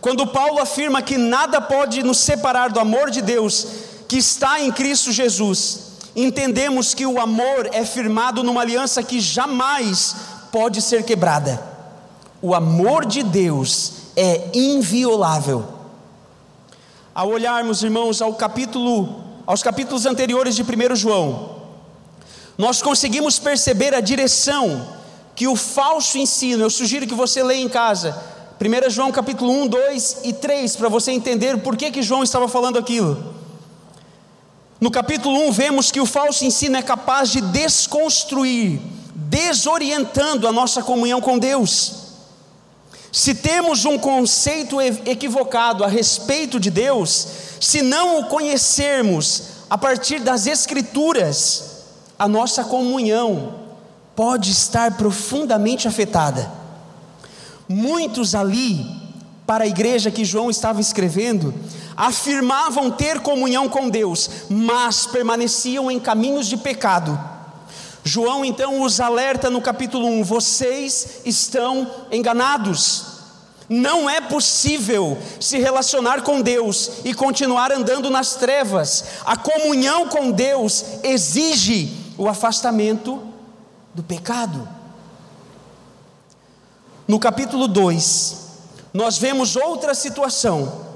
Quando 0.00 0.26
Paulo 0.26 0.60
afirma 0.60 1.02
que 1.02 1.18
nada 1.18 1.60
pode 1.60 2.02
nos 2.02 2.18
separar 2.18 2.70
do 2.70 2.80
amor 2.80 3.10
de 3.10 3.20
Deus 3.20 3.66
que 4.08 4.16
está 4.16 4.60
em 4.60 4.72
Cristo 4.72 5.12
Jesus, 5.12 5.80
entendemos 6.16 6.94
que 6.94 7.06
o 7.06 7.20
amor 7.20 7.68
é 7.72 7.84
firmado 7.84 8.42
numa 8.42 8.62
aliança 8.62 9.02
que 9.02 9.20
jamais 9.20 10.16
pode 10.50 10.80
ser 10.80 11.04
quebrada. 11.04 11.62
O 12.40 12.54
amor 12.54 13.04
de 13.04 13.22
Deus 13.22 13.92
é 14.16 14.50
inviolável. 14.54 15.64
Ao 17.14 17.28
olharmos, 17.28 17.82
irmãos, 17.82 18.22
ao 18.22 18.34
capítulo, 18.34 19.22
aos 19.46 19.62
capítulos 19.62 20.06
anteriores 20.06 20.56
de 20.56 20.62
1 20.62 20.96
João, 20.96 21.56
nós 22.56 22.80
conseguimos 22.80 23.38
perceber 23.38 23.94
a 23.94 24.00
direção 24.00 24.88
que 25.36 25.46
o 25.46 25.56
falso 25.56 26.18
ensino, 26.18 26.62
eu 26.62 26.70
sugiro 26.70 27.06
que 27.06 27.14
você 27.14 27.42
leia 27.42 27.62
em 27.62 27.68
casa, 27.68 28.18
1 28.60 28.90
João 28.90 29.10
capítulo 29.10 29.50
1, 29.62 29.68
2 29.68 30.16
e 30.24 30.34
3, 30.34 30.76
para 30.76 30.90
você 30.90 31.12
entender 31.12 31.62
por 31.62 31.78
que, 31.78 31.90
que 31.90 32.02
João 32.02 32.22
estava 32.22 32.46
falando 32.46 32.78
aquilo. 32.78 33.34
No 34.78 34.90
capítulo 34.90 35.48
1, 35.48 35.52
vemos 35.52 35.90
que 35.90 35.98
o 35.98 36.04
falso 36.04 36.44
ensino 36.44 36.76
é 36.76 36.82
capaz 36.82 37.30
de 37.30 37.40
desconstruir, 37.40 38.78
desorientando 39.14 40.46
a 40.46 40.52
nossa 40.52 40.82
comunhão 40.82 41.22
com 41.22 41.38
Deus. 41.38 41.94
Se 43.10 43.34
temos 43.34 43.86
um 43.86 43.98
conceito 43.98 44.78
equivocado 44.78 45.82
a 45.82 45.88
respeito 45.88 46.60
de 46.60 46.70
Deus, 46.70 47.28
se 47.58 47.80
não 47.80 48.20
o 48.20 48.24
conhecermos 48.26 49.42
a 49.70 49.78
partir 49.78 50.20
das 50.20 50.46
Escrituras, 50.46 51.84
a 52.18 52.28
nossa 52.28 52.62
comunhão 52.62 53.54
pode 54.14 54.50
estar 54.50 54.98
profundamente 54.98 55.88
afetada. 55.88 56.59
Muitos 57.72 58.34
ali, 58.34 58.84
para 59.46 59.62
a 59.62 59.68
igreja 59.68 60.10
que 60.10 60.24
João 60.24 60.50
estava 60.50 60.80
escrevendo, 60.80 61.54
afirmavam 61.96 62.90
ter 62.90 63.20
comunhão 63.20 63.68
com 63.68 63.88
Deus, 63.88 64.28
mas 64.50 65.06
permaneciam 65.06 65.88
em 65.88 66.00
caminhos 66.00 66.48
de 66.48 66.56
pecado. 66.56 67.16
João 68.02 68.44
então 68.44 68.82
os 68.82 68.98
alerta 68.98 69.48
no 69.48 69.62
capítulo 69.62 70.08
1: 70.08 70.24
vocês 70.24 71.20
estão 71.24 71.88
enganados. 72.10 73.04
Não 73.68 74.10
é 74.10 74.20
possível 74.20 75.16
se 75.38 75.56
relacionar 75.56 76.22
com 76.22 76.40
Deus 76.40 76.90
e 77.04 77.14
continuar 77.14 77.70
andando 77.70 78.10
nas 78.10 78.34
trevas. 78.34 79.04
A 79.24 79.36
comunhão 79.36 80.08
com 80.08 80.32
Deus 80.32 80.84
exige 81.04 81.96
o 82.18 82.28
afastamento 82.28 83.22
do 83.94 84.02
pecado. 84.02 84.79
No 87.10 87.18
capítulo 87.18 87.66
2, 87.66 88.36
nós 88.94 89.18
vemos 89.18 89.56
outra 89.56 89.94
situação, 89.94 90.86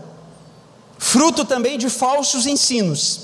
fruto 0.97 1.45
também 1.45 1.77
de 1.77 1.91
falsos 1.91 2.47
ensinos. 2.47 3.19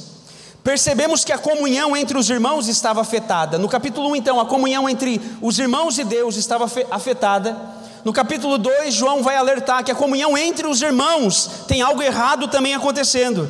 Percebemos 0.65 1.25
que 1.25 1.33
a 1.33 1.39
comunhão 1.39 1.97
entre 1.97 2.19
os 2.19 2.29
irmãos 2.29 2.67
estava 2.67 3.01
afetada. 3.01 3.59
No 3.59 3.69
capítulo 3.69 4.09
1, 4.09 4.17
então, 4.17 4.41
a 4.41 4.45
comunhão 4.45 4.89
entre 4.89 5.21
os 5.41 5.57
irmãos 5.61 5.99
e 5.99 6.05
Deus 6.05 6.35
estava 6.35 6.69
afetada. 6.91 7.57
No 8.05 8.13
capítulo 8.13 8.59
2, 8.59 8.93
João 8.93 9.23
vai 9.23 9.37
alertar 9.37 9.85
que 9.85 9.93
a 9.93 9.95
comunhão 9.95 10.37
entre 10.37 10.67
os 10.67 10.83
irmãos 10.83 11.49
tem 11.69 11.83
algo 11.83 12.03
errado 12.03 12.49
também 12.49 12.75
acontecendo. 12.75 13.49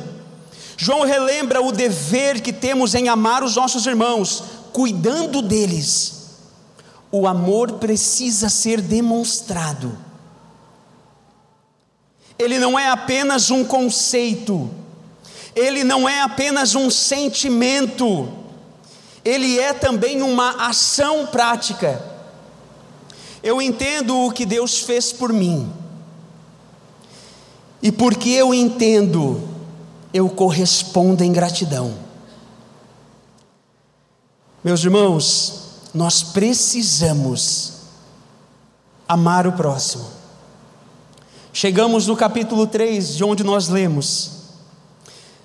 João 0.77 1.01
relembra 1.01 1.63
o 1.63 1.71
dever 1.71 2.41
que 2.41 2.53
temos 2.53 2.93
em 2.93 3.09
amar 3.09 3.43
os 3.43 3.55
nossos 3.55 3.87
irmãos, 3.87 4.43
cuidando 4.71 5.41
deles. 5.41 6.20
O 7.11 7.27
amor 7.27 7.73
precisa 7.73 8.47
ser 8.47 8.79
demonstrado. 8.81 9.97
Ele 12.39 12.57
não 12.57 12.79
é 12.79 12.89
apenas 12.89 13.51
um 13.51 13.63
conceito, 13.63 14.69
ele 15.55 15.83
não 15.83 16.07
é 16.07 16.21
apenas 16.21 16.73
um 16.73 16.89
sentimento, 16.89 18.31
ele 19.23 19.59
é 19.59 19.73
também 19.73 20.21
uma 20.21 20.67
ação 20.67 21.27
prática. 21.27 22.03
Eu 23.43 23.61
entendo 23.61 24.17
o 24.17 24.31
que 24.31 24.45
Deus 24.45 24.79
fez 24.79 25.11
por 25.11 25.33
mim, 25.33 25.71
e 27.81 27.91
porque 27.91 28.29
eu 28.29 28.53
entendo, 28.53 29.47
eu 30.13 30.29
correspondo 30.29 31.23
em 31.23 31.31
gratidão. 31.31 31.93
Meus 34.63 34.83
irmãos, 34.83 35.60
nós 35.93 36.23
precisamos 36.23 37.73
amar 39.07 39.45
o 39.45 39.51
próximo. 39.51 40.05
Chegamos 41.51 42.07
no 42.07 42.15
capítulo 42.15 42.65
3, 42.65 43.15
de 43.15 43.23
onde 43.23 43.43
nós 43.43 43.67
lemos. 43.67 44.31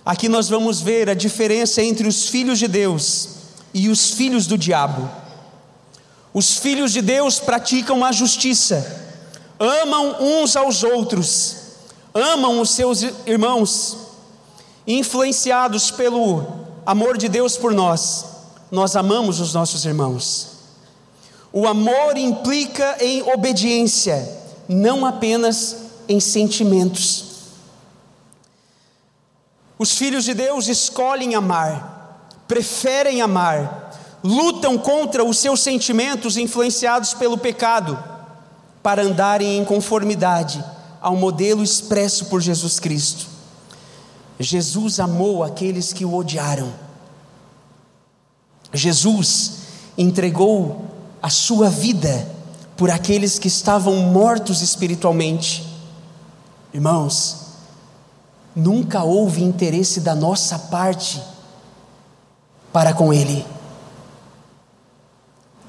Aqui 0.04 0.28
nós 0.28 0.48
vamos 0.48 0.80
ver 0.80 1.10
a 1.10 1.14
diferença 1.14 1.82
entre 1.82 2.06
os 2.06 2.28
filhos 2.28 2.60
de 2.60 2.68
Deus 2.68 3.28
e 3.74 3.88
os 3.88 4.12
filhos 4.12 4.46
do 4.46 4.56
diabo. 4.56 5.10
Os 6.32 6.58
filhos 6.58 6.92
de 6.92 7.02
Deus 7.02 7.40
praticam 7.40 8.04
a 8.04 8.12
justiça, 8.12 9.04
amam 9.58 10.16
uns 10.20 10.54
aos 10.54 10.84
outros, 10.84 11.56
amam 12.14 12.60
os 12.60 12.70
seus 12.70 13.02
irmãos, 13.26 13.96
influenciados 14.86 15.90
pelo 15.90 16.46
amor 16.84 17.16
de 17.18 17.28
Deus 17.28 17.56
por 17.56 17.72
nós, 17.72 18.35
nós 18.70 18.96
amamos 18.96 19.40
os 19.40 19.54
nossos 19.54 19.84
irmãos. 19.84 20.56
O 21.52 21.66
amor 21.66 22.16
implica 22.16 22.96
em 23.00 23.22
obediência, 23.22 24.28
não 24.68 25.06
apenas 25.06 25.76
em 26.08 26.20
sentimentos. 26.20 27.24
Os 29.78 29.92
filhos 29.92 30.24
de 30.24 30.34
Deus 30.34 30.68
escolhem 30.68 31.34
amar, 31.34 32.28
preferem 32.48 33.20
amar, 33.20 33.92
lutam 34.22 34.78
contra 34.78 35.24
os 35.24 35.38
seus 35.38 35.60
sentimentos 35.60 36.36
influenciados 36.36 37.14
pelo 37.14 37.38
pecado, 37.38 37.98
para 38.82 39.02
andarem 39.02 39.58
em 39.58 39.64
conformidade 39.64 40.64
ao 41.00 41.16
modelo 41.16 41.62
expresso 41.62 42.26
por 42.26 42.40
Jesus 42.40 42.80
Cristo. 42.80 43.26
Jesus 44.38 44.98
amou 45.00 45.42
aqueles 45.44 45.92
que 45.92 46.04
o 46.04 46.14
odiaram. 46.14 46.85
Jesus 48.76 49.52
entregou 49.96 50.84
a 51.22 51.30
sua 51.30 51.68
vida 51.68 52.28
por 52.76 52.90
aqueles 52.90 53.38
que 53.38 53.48
estavam 53.48 53.96
mortos 53.96 54.60
espiritualmente. 54.60 55.66
Irmãos, 56.72 57.46
nunca 58.54 59.02
houve 59.02 59.42
interesse 59.42 60.00
da 60.00 60.14
nossa 60.14 60.58
parte 60.58 61.22
para 62.72 62.92
com 62.92 63.12
Ele, 63.12 63.46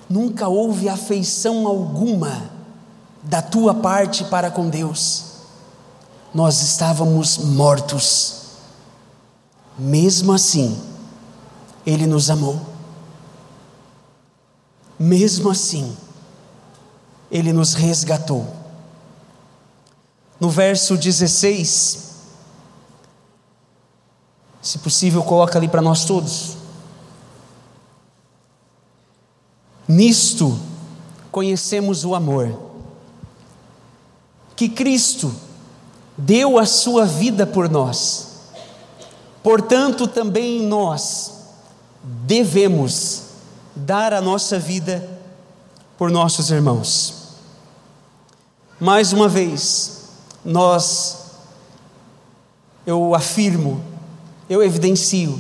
nunca 0.10 0.48
houve 0.48 0.90
afeição 0.90 1.66
alguma 1.66 2.50
da 3.24 3.42
tua 3.42 3.74
parte 3.74 4.26
para 4.26 4.52
com 4.52 4.70
Deus, 4.70 5.24
nós 6.34 6.62
estávamos 6.62 7.38
mortos, 7.38 8.36
mesmo 9.78 10.34
assim, 10.34 10.78
Ele 11.86 12.06
nos 12.06 12.30
amou, 12.30 12.60
mesmo 15.00 15.50
assim, 15.50 15.96
Ele 17.32 17.54
nos 17.54 17.74
resgatou. 17.74 18.48
No 20.40 20.50
verso 20.50 20.98
16, 20.98 22.08
se 24.62 24.80
possível, 24.80 25.24
coloca 25.24 25.58
ali 25.58 25.68
para 25.68 25.82
nós 25.82 26.06
todos. 26.06 26.58
Nisto 29.88 30.60
conhecemos 31.32 32.04
o 32.04 32.14
amor, 32.14 32.60
que 34.56 34.68
Cristo 34.68 35.34
deu 36.18 36.58
a 36.58 36.66
sua 36.66 37.06
vida 37.06 37.46
por 37.46 37.70
nós, 37.70 38.28
portanto, 39.42 40.08
também 40.08 40.62
nós 40.64 41.32
devemos 42.04 43.27
dar 43.78 44.14
a 44.14 44.22
nossa 44.22 44.58
vida 44.58 45.08
por 45.98 46.10
nossos 46.10 46.50
irmãos. 46.50 47.14
Mais 48.80 49.14
uma 49.14 49.28
vez, 49.28 50.10
nós, 50.44 51.32
eu 52.86 53.16
afirmo, 53.16 53.82
eu 54.50 54.64
evidencio, 54.64 55.40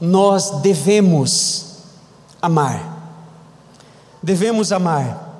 nós 0.00 0.62
devemos 0.62 1.66
amar. 2.40 2.90
Devemos 4.22 4.70
amar, 4.70 5.32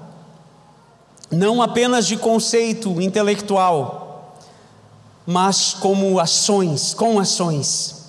não 1.31 1.63
apenas 1.63 2.07
de 2.07 2.17
conceito 2.17 3.01
intelectual, 3.01 4.37
mas 5.25 5.73
como 5.75 6.19
ações, 6.19 6.93
com 6.93 7.19
ações. 7.19 8.02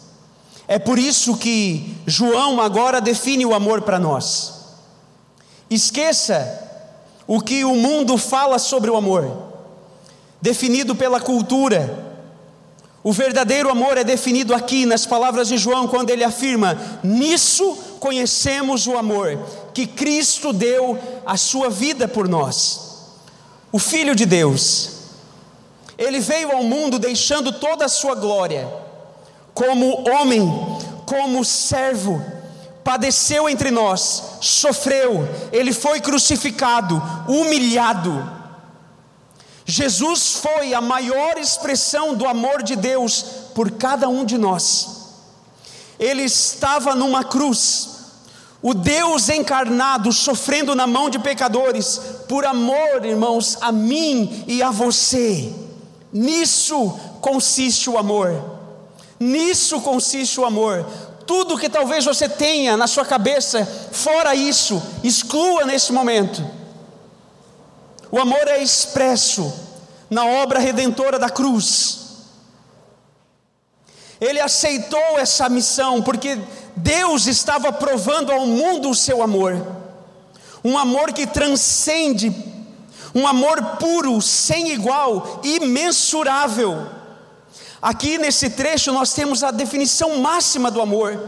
É 0.68 0.80
por 0.80 0.98
isso 0.98 1.38
que 1.38 1.96
João 2.06 2.62
agora 2.62 3.02
define 3.02 3.46
o 3.46 3.54
amor 3.54 3.82
para 3.82 4.00
nós. 4.00 4.54
Esqueça 5.70 6.62
o 7.28 7.42
que 7.42 7.64
o 7.64 7.76
mundo 7.76 8.18
fala 8.18 8.60
sobre 8.60 8.90
o 8.90 8.96
amor 8.96 9.54
definido 10.44 10.94
pela 10.94 11.22
cultura. 11.22 12.12
O 13.02 13.14
verdadeiro 13.14 13.70
amor 13.70 13.98
é 13.98 14.04
definido 14.04 14.54
aqui 14.54 14.86
nas 14.86 15.06
palavras 15.06 15.48
de 15.48 15.58
João, 15.58 15.88
quando 15.88 16.10
ele 16.10 16.24
afirma: 16.24 16.78
Nisso 17.02 17.78
conhecemos 17.98 18.86
o 18.86 18.98
amor, 18.98 19.40
que 19.74 19.88
Cristo 19.88 20.52
deu 20.52 21.00
a 21.26 21.38
sua 21.38 21.70
vida 21.70 22.10
por 22.10 22.28
nós. 22.28 22.82
O 23.72 23.80
Filho 23.80 24.14
de 24.14 24.26
Deus, 24.26 24.90
ele 25.98 26.20
veio 26.20 26.52
ao 26.52 26.64
mundo 26.64 27.00
deixando 27.00 27.54
toda 27.54 27.86
a 27.86 27.90
sua 27.90 28.14
glória, 28.14 28.68
como 29.54 30.10
homem, 30.10 30.48
como 31.06 31.44
servo, 31.46 32.24
padeceu 32.84 33.48
entre 33.48 33.72
nós, 33.72 34.38
sofreu, 34.42 35.28
ele 35.52 35.72
foi 35.72 36.02
crucificado, 36.02 37.02
humilhado 37.28 38.44
Jesus 39.66 40.34
foi 40.34 40.74
a 40.74 40.82
maior 40.82 41.38
expressão 41.38 42.16
do 42.16 42.28
amor 42.28 42.64
de 42.64 42.76
Deus 42.76 43.24
por 43.56 43.72
cada 43.72 44.10
um 44.10 44.26
de 44.26 44.38
nós. 44.38 45.04
Ele 45.98 46.24
estava 46.24 46.96
numa 46.96 47.24
cruz, 47.24 47.90
o 48.62 48.74
Deus 48.74 49.30
encarnado 49.30 50.12
sofrendo 50.12 50.76
na 50.76 50.86
mão 50.86 51.10
de 51.10 51.20
pecadores, 51.20 52.00
por 52.28 52.46
amor, 52.46 53.06
irmãos, 53.06 53.58
a 53.62 53.72
mim 53.72 54.44
e 54.48 54.62
a 54.62 54.70
você. 54.70 55.54
Nisso 56.12 56.92
consiste 57.22 57.90
o 57.90 57.98
amor. 57.98 58.53
Nisso 59.24 59.82
consiste 59.82 60.40
o 60.40 60.46
amor. 60.46 60.86
Tudo 61.26 61.58
que 61.58 61.70
talvez 61.70 62.04
você 62.06 62.28
tenha 62.28 62.76
na 62.76 62.88
sua 62.88 63.06
cabeça, 63.06 63.66
fora 63.92 64.36
isso, 64.36 64.82
exclua 65.04 65.66
nesse 65.66 65.94
momento 65.94 66.44
o 68.14 68.20
amor 68.20 68.48
é 68.48 68.62
expresso 68.62 69.52
na 70.08 70.24
obra 70.24 70.60
redentora 70.60 71.18
da 71.18 71.32
cruz. 71.32 72.02
Ele 74.22 74.40
aceitou 74.40 75.18
essa 75.18 75.50
missão 75.50 76.00
porque 76.00 76.38
Deus 76.76 77.26
estava 77.26 77.74
provando 77.74 78.32
ao 78.32 78.46
mundo 78.46 78.92
o 78.92 78.94
seu 78.94 79.24
amor, 79.24 79.66
um 80.64 80.78
amor 80.78 81.12
que 81.12 81.26
transcende, 81.26 82.32
um 83.16 83.26
amor 83.26 83.78
puro, 83.80 84.22
sem 84.22 84.72
igual, 84.72 85.42
imensurável. 85.44 86.86
Aqui 87.84 88.18
nesse 88.18 88.50
trecho 88.52 88.94
nós 88.94 89.12
temos 89.12 89.44
a 89.44 89.52
definição 89.52 90.18
máxima 90.20 90.72
do 90.72 90.80
amor, 90.80 91.20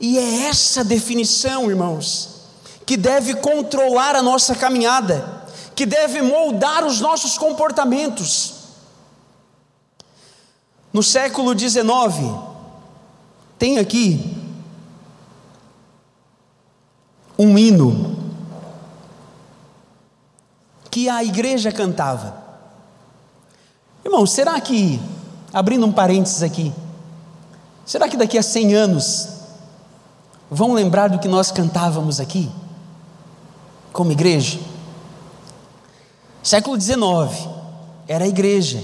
e 0.00 0.18
é 0.18 0.48
essa 0.48 0.82
definição, 0.82 1.70
irmãos, 1.70 2.48
que 2.84 2.96
deve 2.96 3.36
controlar 3.36 4.16
a 4.16 4.22
nossa 4.22 4.56
caminhada, 4.56 5.46
que 5.76 5.86
deve 5.86 6.20
moldar 6.20 6.84
os 6.84 7.00
nossos 7.00 7.38
comportamentos. 7.38 8.54
No 10.92 11.00
século 11.00 11.56
XIX, 11.56 11.80
tem 13.56 13.78
aqui 13.78 14.36
um 17.38 17.56
hino 17.56 18.16
que 20.90 21.08
a 21.08 21.22
igreja 21.22 21.70
cantava. 21.70 22.42
Irmão, 24.04 24.26
será 24.26 24.60
que, 24.60 25.00
abrindo 25.52 25.86
um 25.86 25.92
parênteses 25.92 26.42
aqui, 26.42 26.72
será 27.84 28.08
que 28.08 28.16
daqui 28.16 28.38
a 28.38 28.42
100 28.42 28.74
anos 28.74 29.28
vão 30.50 30.72
lembrar 30.72 31.08
do 31.08 31.18
que 31.18 31.28
nós 31.28 31.50
cantávamos 31.50 32.20
aqui, 32.20 32.50
como 33.92 34.12
igreja? 34.12 34.58
Século 36.42 36.80
XIX, 36.80 37.48
era 38.08 38.24
a 38.24 38.28
igreja, 38.28 38.82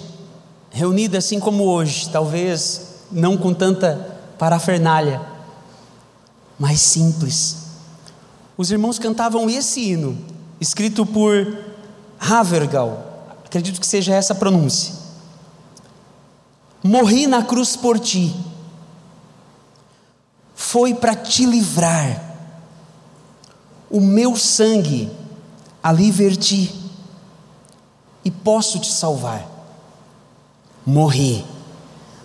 reunida 0.70 1.18
assim 1.18 1.40
como 1.40 1.64
hoje, 1.64 2.08
talvez 2.10 2.88
não 3.10 3.36
com 3.36 3.52
tanta 3.52 4.18
parafernália, 4.38 5.20
mas 6.58 6.80
simples. 6.80 7.56
Os 8.56 8.70
irmãos 8.70 8.98
cantavam 8.98 9.48
esse 9.48 9.80
hino, 9.80 10.18
escrito 10.60 11.06
por 11.06 11.58
Havergal, 12.20 13.26
acredito 13.44 13.80
que 13.80 13.86
seja 13.86 14.14
essa 14.14 14.34
a 14.34 14.36
pronúncia. 14.36 14.97
Morri 16.82 17.26
na 17.26 17.42
cruz 17.42 17.76
por 17.76 17.98
ti, 17.98 18.34
foi 20.54 20.94
para 20.94 21.14
te 21.14 21.44
livrar, 21.44 22.24
o 23.90 24.00
meu 24.00 24.36
sangue 24.36 25.10
ali 25.82 26.10
verti, 26.10 26.74
e 28.24 28.30
posso 28.30 28.78
te 28.78 28.92
salvar. 28.92 29.46
Morri, 30.84 31.44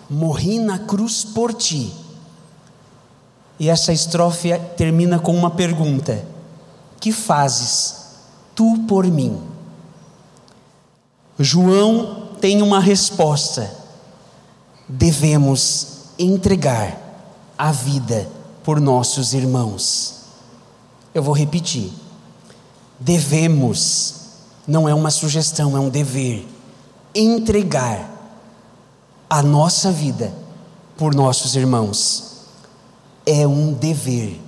morri 0.08 0.58
na 0.58 0.78
cruz 0.78 1.24
por 1.24 1.52
ti. 1.52 1.92
E 3.58 3.68
essa 3.68 3.92
estrofe 3.92 4.58
termina 4.76 5.18
com 5.18 5.34
uma 5.34 5.50
pergunta: 5.50 6.24
Que 7.00 7.12
fazes 7.12 7.96
tu 8.54 8.84
por 8.88 9.06
mim? 9.06 9.40
João 11.38 12.28
tem 12.40 12.62
uma 12.62 12.80
resposta: 12.80 13.83
devemos 14.88 15.86
entregar 16.18 17.00
a 17.56 17.72
vida 17.72 18.28
por 18.62 18.80
nossos 18.80 19.34
irmãos. 19.34 20.22
Eu 21.14 21.22
vou 21.22 21.34
repetir. 21.34 21.92
Devemos, 22.98 24.14
não 24.66 24.88
é 24.88 24.94
uma 24.94 25.10
sugestão, 25.10 25.76
é 25.76 25.80
um 25.80 25.88
dever, 25.88 26.46
entregar 27.14 28.10
a 29.28 29.42
nossa 29.42 29.90
vida 29.90 30.32
por 30.96 31.14
nossos 31.14 31.56
irmãos. 31.56 32.32
É 33.26 33.46
um 33.46 33.72
dever. 33.72 34.40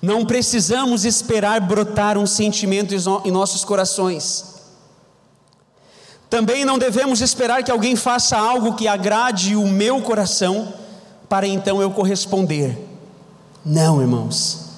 Não 0.00 0.26
precisamos 0.26 1.04
esperar 1.04 1.60
brotar 1.60 2.18
um 2.18 2.26
sentimento 2.26 2.94
em 3.24 3.30
nossos 3.30 3.64
corações 3.64 4.53
também 6.34 6.64
não 6.64 6.76
devemos 6.76 7.20
esperar 7.20 7.62
que 7.62 7.70
alguém 7.70 7.94
faça 7.94 8.36
algo 8.36 8.74
que 8.74 8.88
agrade 8.88 9.54
o 9.54 9.68
meu 9.68 10.02
coração, 10.02 10.74
para 11.28 11.46
então 11.46 11.80
eu 11.80 11.92
corresponder. 11.92 12.76
Não, 13.64 14.00
irmãos, 14.00 14.70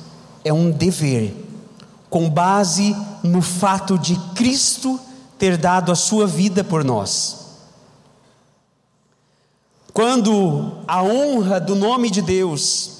é 0.44 0.52
um 0.52 0.70
dever, 0.70 1.34
com 2.10 2.28
base 2.28 2.94
no 3.22 3.40
fato 3.40 3.98
de 3.98 4.16
Cristo 4.34 5.00
ter 5.38 5.56
dado 5.56 5.90
a 5.90 5.94
sua 5.94 6.26
vida 6.26 6.62
por 6.62 6.84
nós. 6.84 7.46
Quando 9.94 10.72
a 10.86 11.02
honra 11.02 11.58
do 11.58 11.74
nome 11.74 12.10
de 12.10 12.20
Deus, 12.20 12.90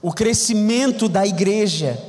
o 0.00 0.14
crescimento 0.14 1.10
da 1.10 1.26
igreja 1.26 2.02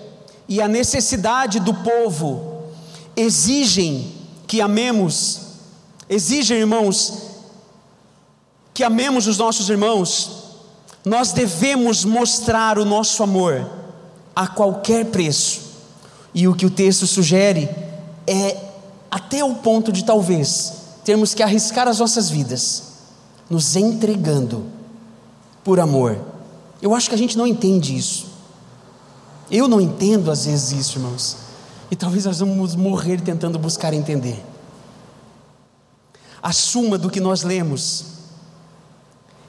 e 0.47 0.61
a 0.61 0.67
necessidade 0.69 1.59
do 1.59 1.73
povo 1.73 2.69
exigem 3.17 4.13
que 4.47 4.61
amemos 4.61 5.48
exige, 6.09 6.55
irmãos, 6.55 7.29
que 8.73 8.83
amemos 8.83 9.27
os 9.27 9.37
nossos 9.37 9.69
irmãos, 9.69 10.31
nós 11.05 11.31
devemos 11.31 12.03
mostrar 12.03 12.79
o 12.79 12.85
nosso 12.85 13.21
amor 13.21 13.69
a 14.35 14.47
qualquer 14.47 15.05
preço. 15.05 15.69
E 16.33 16.47
o 16.47 16.55
que 16.55 16.65
o 16.65 16.71
texto 16.71 17.05
sugere 17.05 17.69
é 18.25 18.57
até 19.11 19.43
o 19.43 19.55
ponto 19.55 19.91
de 19.91 20.03
talvez 20.03 20.73
termos 21.03 21.33
que 21.33 21.43
arriscar 21.43 21.87
as 21.87 21.99
nossas 21.99 22.29
vidas, 22.29 22.83
nos 23.49 23.75
entregando 23.75 24.65
por 25.63 25.79
amor. 25.79 26.19
Eu 26.81 26.93
acho 26.93 27.09
que 27.09 27.15
a 27.15 27.17
gente 27.17 27.37
não 27.37 27.47
entende 27.47 27.95
isso. 27.95 28.27
Eu 29.49 29.67
não 29.67 29.81
entendo 29.81 30.29
às 30.29 30.45
vezes 30.45 30.71
isso, 30.71 30.99
irmãos. 30.99 31.37
E 31.89 31.95
talvez 31.95 32.25
nós 32.25 32.39
vamos 32.39 32.75
morrer 32.75 33.19
tentando 33.21 33.57
buscar 33.57 33.93
entender 33.93 34.43
a 36.41 36.51
suma 36.53 36.97
do 36.97 37.09
que 37.09 37.19
nós 37.19 37.43
lemos 37.43 38.05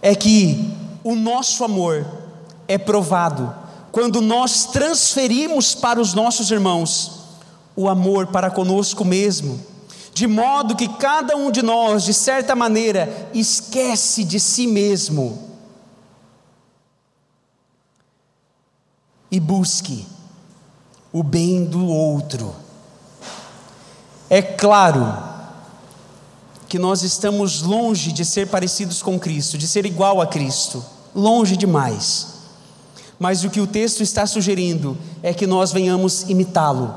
é 0.02 0.14
que 0.14 0.72
o 1.04 1.14
nosso 1.14 1.64
amor 1.64 2.06
é 2.66 2.78
provado 2.78 3.54
quando 3.92 4.20
nós 4.20 4.66
transferimos 4.66 5.74
para 5.74 6.00
os 6.00 6.14
nossos 6.14 6.50
irmãos 6.50 7.20
o 7.74 7.88
amor 7.88 8.28
para 8.28 8.50
conosco 8.50 9.04
mesmo, 9.04 9.60
de 10.12 10.26
modo 10.26 10.76
que 10.76 10.88
cada 10.88 11.36
um 11.36 11.50
de 11.50 11.62
nós, 11.62 12.04
de 12.04 12.12
certa 12.12 12.54
maneira, 12.54 13.30
esquece 13.32 14.22
de 14.24 14.38
si 14.38 14.66
mesmo 14.66 15.50
e 19.30 19.40
busque 19.40 20.06
o 21.12 21.22
bem 21.22 21.64
do 21.64 21.86
outro. 21.86 22.54
É 24.28 24.42
claro 24.42 25.29
que 26.70 26.78
nós 26.78 27.02
estamos 27.02 27.62
longe 27.62 28.12
de 28.12 28.24
ser 28.24 28.46
parecidos 28.46 29.02
com 29.02 29.18
Cristo, 29.18 29.58
de 29.58 29.66
ser 29.66 29.84
igual 29.84 30.20
a 30.20 30.26
Cristo, 30.28 30.84
longe 31.12 31.56
demais. 31.56 32.28
Mas 33.18 33.42
o 33.42 33.50
que 33.50 33.60
o 33.60 33.66
texto 33.66 34.04
está 34.04 34.24
sugerindo 34.24 34.96
é 35.20 35.34
que 35.34 35.48
nós 35.48 35.72
venhamos 35.72 36.22
imitá-lo. 36.30 36.94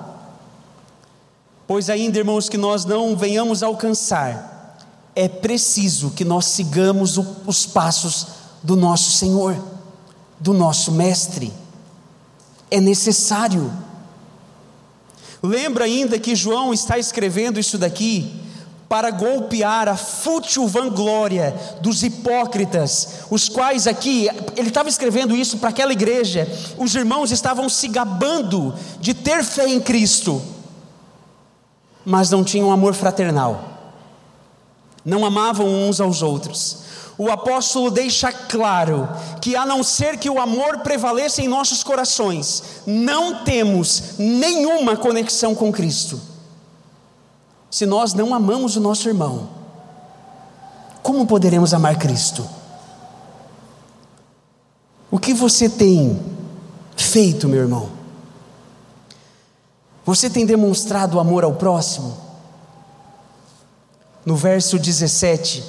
Pois 1.65 1.89
ainda, 1.89 2.19
irmãos, 2.19 2.47
que 2.47 2.55
nós 2.57 2.85
não 2.85 3.17
venhamos 3.17 3.63
alcançar, 3.63 4.77
é 5.15 5.27
preciso 5.27 6.11
que 6.11 6.23
nós 6.23 6.45
sigamos 6.45 7.17
os 7.47 7.65
passos 7.65 8.27
do 8.61 8.75
nosso 8.75 9.09
Senhor, 9.13 9.57
do 10.39 10.53
nosso 10.53 10.91
Mestre. 10.91 11.51
É 12.69 12.79
necessário. 12.79 13.73
Lembra 15.41 15.85
ainda 15.85 16.19
que 16.19 16.35
João 16.35 16.71
está 16.71 16.99
escrevendo 16.99 17.59
isso 17.59 17.79
daqui 17.79 18.42
para 18.93 19.09
golpear 19.09 19.89
a 19.89 19.97
fútil 19.97 20.67
vanglória 20.67 21.55
dos 21.81 22.03
hipócritas, 22.03 23.21
os 23.27 23.49
quais 23.49 23.87
aqui, 23.87 24.29
ele 24.55 24.67
estava 24.67 24.87
escrevendo 24.87 25.35
isso 25.35 25.57
para 25.57 25.69
aquela 25.69 25.91
igreja, 25.91 26.47
os 26.77 26.93
irmãos 26.93 27.31
estavam 27.31 27.67
se 27.67 27.87
gabando 27.87 28.71
de 28.99 29.15
ter 29.15 29.43
fé 29.43 29.67
em 29.67 29.79
Cristo, 29.79 30.39
mas 32.05 32.29
não 32.29 32.43
tinham 32.43 32.71
amor 32.71 32.93
fraternal, 32.93 33.63
não 35.03 35.25
amavam 35.25 35.65
uns 35.65 35.99
aos 35.99 36.21
outros. 36.21 36.83
O 37.17 37.31
apóstolo 37.31 37.89
deixa 37.89 38.31
claro 38.31 39.09
que, 39.41 39.55
a 39.55 39.65
não 39.65 39.81
ser 39.81 40.19
que 40.19 40.29
o 40.29 40.39
amor 40.39 40.81
prevaleça 40.81 41.41
em 41.41 41.47
nossos 41.47 41.83
corações, 41.83 42.61
não 42.85 43.43
temos 43.43 44.19
nenhuma 44.19 44.95
conexão 44.95 45.55
com 45.55 45.71
Cristo 45.71 46.32
se 47.73 47.87
nós 47.87 48.13
não 48.13 48.35
amamos 48.35 48.75
o 48.75 48.79
nosso 48.79 49.09
irmão, 49.09 49.49
como 51.01 51.25
poderemos 51.25 51.73
amar 51.73 51.97
Cristo? 51.97 52.47
O 55.09 55.17
que 55.17 55.33
você 55.33 55.67
tem 55.67 56.21
feito, 56.95 57.49
meu 57.49 57.61
irmão? 57.61 57.89
Você 60.05 60.29
tem 60.29 60.45
demonstrado 60.45 61.19
amor 61.19 61.43
ao 61.43 61.55
próximo? 61.55 62.15
No 64.23 64.35
verso 64.35 64.77
17, 64.77 65.63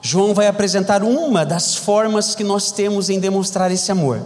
João 0.00 0.32
vai 0.32 0.46
apresentar 0.46 1.02
uma 1.02 1.44
das 1.44 1.74
formas 1.74 2.36
que 2.36 2.44
nós 2.44 2.70
temos 2.70 3.10
em 3.10 3.18
demonstrar 3.18 3.72
esse 3.72 3.90
amor. 3.90 4.22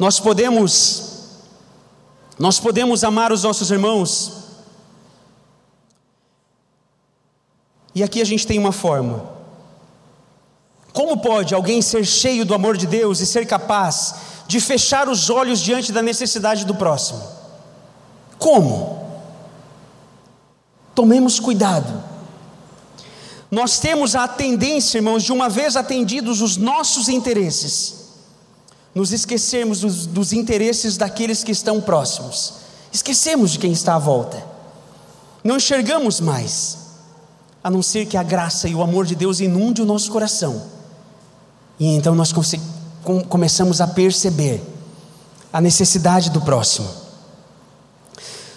Nós 0.00 0.18
podemos 0.18 1.12
nós 2.36 2.58
podemos 2.58 3.04
amar 3.04 3.30
os 3.30 3.44
nossos 3.44 3.70
irmãos 3.70 4.42
E 7.94 8.02
aqui 8.02 8.20
a 8.20 8.24
gente 8.24 8.46
tem 8.46 8.58
uma 8.58 8.72
forma. 8.72 9.34
Como 10.92 11.18
pode 11.18 11.54
alguém 11.54 11.82
ser 11.82 12.04
cheio 12.04 12.44
do 12.44 12.54
amor 12.54 12.76
de 12.76 12.86
Deus 12.86 13.20
e 13.20 13.26
ser 13.26 13.46
capaz 13.46 14.14
de 14.46 14.60
fechar 14.60 15.08
os 15.08 15.30
olhos 15.30 15.60
diante 15.60 15.92
da 15.92 16.02
necessidade 16.02 16.64
do 16.64 16.74
próximo? 16.74 17.22
Como? 18.38 19.02
Tomemos 20.94 21.40
cuidado. 21.40 22.02
Nós 23.50 23.78
temos 23.78 24.14
a 24.16 24.26
tendência, 24.26 24.98
irmãos, 24.98 25.22
de 25.22 25.32
uma 25.32 25.48
vez 25.48 25.76
atendidos 25.76 26.40
os 26.40 26.56
nossos 26.56 27.08
interesses, 27.08 27.94
nos 28.94 29.12
esquecermos 29.12 29.80
dos, 29.80 30.06
dos 30.06 30.32
interesses 30.32 30.96
daqueles 30.96 31.44
que 31.44 31.52
estão 31.52 31.80
próximos, 31.80 32.54
esquecemos 32.92 33.52
de 33.52 33.58
quem 33.58 33.72
está 33.72 33.94
à 33.94 33.98
volta, 33.98 34.44
não 35.42 35.56
enxergamos 35.56 36.20
mais, 36.20 36.83
a 37.64 37.70
não 37.70 37.82
ser 37.82 38.04
que 38.04 38.18
a 38.18 38.22
graça 38.22 38.68
e 38.68 38.74
o 38.74 38.82
amor 38.82 39.06
de 39.06 39.14
Deus 39.14 39.40
inunde 39.40 39.80
o 39.80 39.86
nosso 39.86 40.12
coração, 40.12 40.62
e 41.80 41.86
então 41.96 42.14
nós 42.14 42.30
começamos 43.28 43.80
a 43.80 43.86
perceber 43.86 44.62
a 45.50 45.62
necessidade 45.62 46.28
do 46.30 46.42
próximo. 46.42 46.88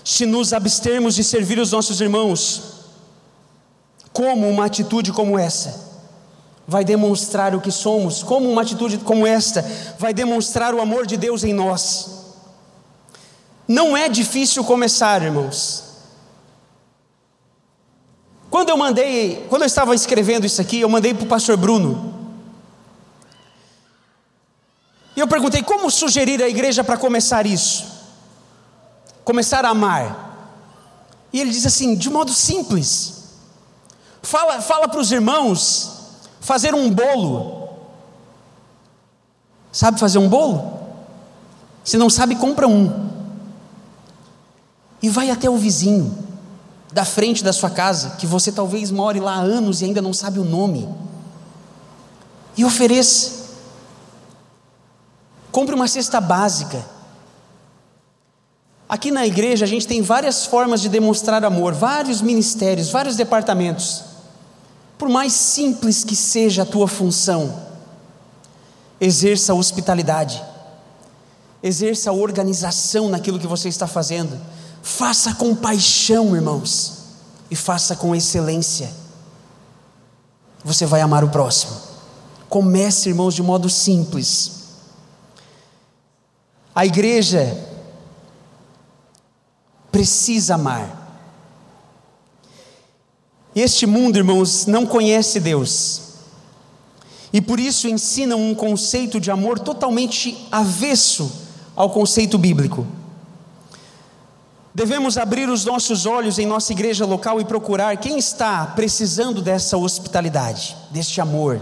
Se 0.03 0.25
nos 0.25 0.51
abstermos 0.51 1.15
de 1.15 1.23
servir 1.23 1.57
os 1.57 1.71
nossos 1.71 2.01
irmãos, 2.01 2.63
como 4.11 4.49
uma 4.49 4.65
atitude 4.65 5.13
como 5.13 5.39
essa 5.39 5.87
vai 6.67 6.83
demonstrar 6.83 7.55
o 7.55 7.61
que 7.61 7.71
somos, 7.71 8.23
como 8.23 8.51
uma 8.51 8.61
atitude 8.61 8.97
como 8.97 9.25
esta 9.25 9.65
vai 9.97 10.13
demonstrar 10.13 10.75
o 10.75 10.81
amor 10.81 11.05
de 11.07 11.15
Deus 11.15 11.45
em 11.45 11.53
nós. 11.53 12.09
Não 13.67 13.95
é 13.95 14.09
difícil 14.09 14.63
começar, 14.63 15.21
irmãos. 15.21 15.86
Quando 18.57 18.69
eu 18.69 18.77
mandei, 18.77 19.45
quando 19.49 19.61
eu 19.61 19.67
estava 19.67 19.93
escrevendo 19.93 20.43
isso 20.43 20.59
aqui, 20.59 20.79
eu 20.79 20.89
mandei 20.89 21.13
para 21.13 21.25
o 21.25 21.27
pastor 21.27 21.55
Bruno. 21.55 22.11
E 25.15 25.19
eu 25.19 25.27
perguntei 25.27 25.61
como 25.61 25.91
sugerir 25.91 26.41
a 26.41 26.49
igreja 26.49 26.83
para 26.83 26.97
começar 26.97 27.45
isso? 27.45 27.85
Começar 29.23 29.63
a 29.63 29.69
amar. 29.69 30.57
E 31.31 31.39
ele 31.39 31.51
diz 31.51 31.67
assim, 31.67 31.93
de 31.93 32.09
modo 32.09 32.33
simples. 32.33 33.25
Fala, 34.23 34.59
fala 34.59 34.87
para 34.87 35.01
os 35.01 35.11
irmãos 35.11 36.17
fazer 36.41 36.73
um 36.73 36.89
bolo. 36.89 37.69
Sabe 39.71 39.99
fazer 39.99 40.17
um 40.17 40.27
bolo? 40.27 40.79
Se 41.83 41.95
não 41.95 42.09
sabe, 42.09 42.35
compra 42.35 42.67
um. 42.67 43.07
E 44.99 45.09
vai 45.09 45.29
até 45.29 45.47
o 45.47 45.57
vizinho 45.57 46.26
da 46.97 47.05
frente 47.05 47.43
da 47.43 47.53
sua 47.53 47.69
casa, 47.69 48.15
que 48.17 48.25
você 48.25 48.51
talvez 48.51 48.89
more 48.89 49.19
lá 49.19 49.35
há 49.35 49.41
anos 49.41 49.83
e 49.83 49.85
ainda 49.85 50.01
não 50.01 50.11
sabe 50.11 50.39
o 50.39 50.43
nome. 50.43 50.89
E 52.57 52.65
ofereça. 52.65 53.51
Compre 55.51 55.75
uma 55.75 55.87
cesta 55.87 56.19
básica. 56.19 56.83
Aqui 58.89 59.11
na 59.11 59.27
igreja 59.27 59.63
a 59.63 59.67
gente 59.67 59.85
tem 59.85 60.01
várias 60.01 60.47
formas 60.47 60.81
de 60.81 60.89
demonstrar 60.89 61.45
amor, 61.45 61.75
vários 61.75 62.19
ministérios, 62.19 62.89
vários 62.89 63.15
departamentos. 63.15 64.03
Por 64.97 65.07
mais 65.07 65.33
simples 65.33 66.03
que 66.03 66.15
seja 66.15 66.63
a 66.63 66.65
tua 66.65 66.87
função, 66.87 67.61
exerça 68.99 69.51
a 69.51 69.55
hospitalidade, 69.55 70.43
exerça 71.61 72.09
a 72.09 72.13
organização 72.13 73.07
naquilo 73.07 73.37
que 73.37 73.45
você 73.45 73.69
está 73.69 73.85
fazendo, 73.85 74.35
faça 74.87 75.35
com 75.35 75.55
paixão, 75.55 76.35
irmãos, 76.35 76.93
e 77.49 77.55
faça 77.55 77.95
com 77.95 78.15
excelência. 78.15 78.91
Você 80.63 80.85
vai 80.85 81.01
amar 81.01 81.23
o 81.23 81.29
próximo. 81.29 81.75
Comece, 82.49 83.09
irmãos, 83.09 83.35
de 83.35 83.43
modo 83.43 83.69
simples 83.69 84.57
a 86.77 86.85
igreja 86.85 87.57
precisa 89.91 90.53
amar. 90.53 91.25
Este 93.55 93.87
mundo, 93.87 94.15
irmãos, 94.17 94.67
não 94.67 94.85
conhece 94.85 95.39
Deus. 95.39 96.01
E 97.33 97.41
por 97.41 97.59
isso 97.59 97.87
ensina 97.87 98.35
um 98.35 98.53
conceito 98.53 99.19
de 99.19 99.31
amor 99.31 99.57
totalmente 99.57 100.47
avesso 100.51 101.31
ao 101.75 101.89
conceito 101.89 102.37
bíblico. 102.37 102.85
Devemos 104.77 105.17
abrir 105.17 105.49
os 105.49 105.65
nossos 105.65 106.05
olhos 106.05 106.37
em 106.37 106.45
nossa 106.45 106.71
igreja 106.71 107.03
local 107.03 107.41
e 107.41 107.45
procurar 107.45 107.97
quem 107.97 108.19
está 108.19 108.63
precisando 108.63 109.41
dessa 109.41 109.75
hospitalidade, 109.75 110.77
deste 110.91 111.19
amor. 111.19 111.59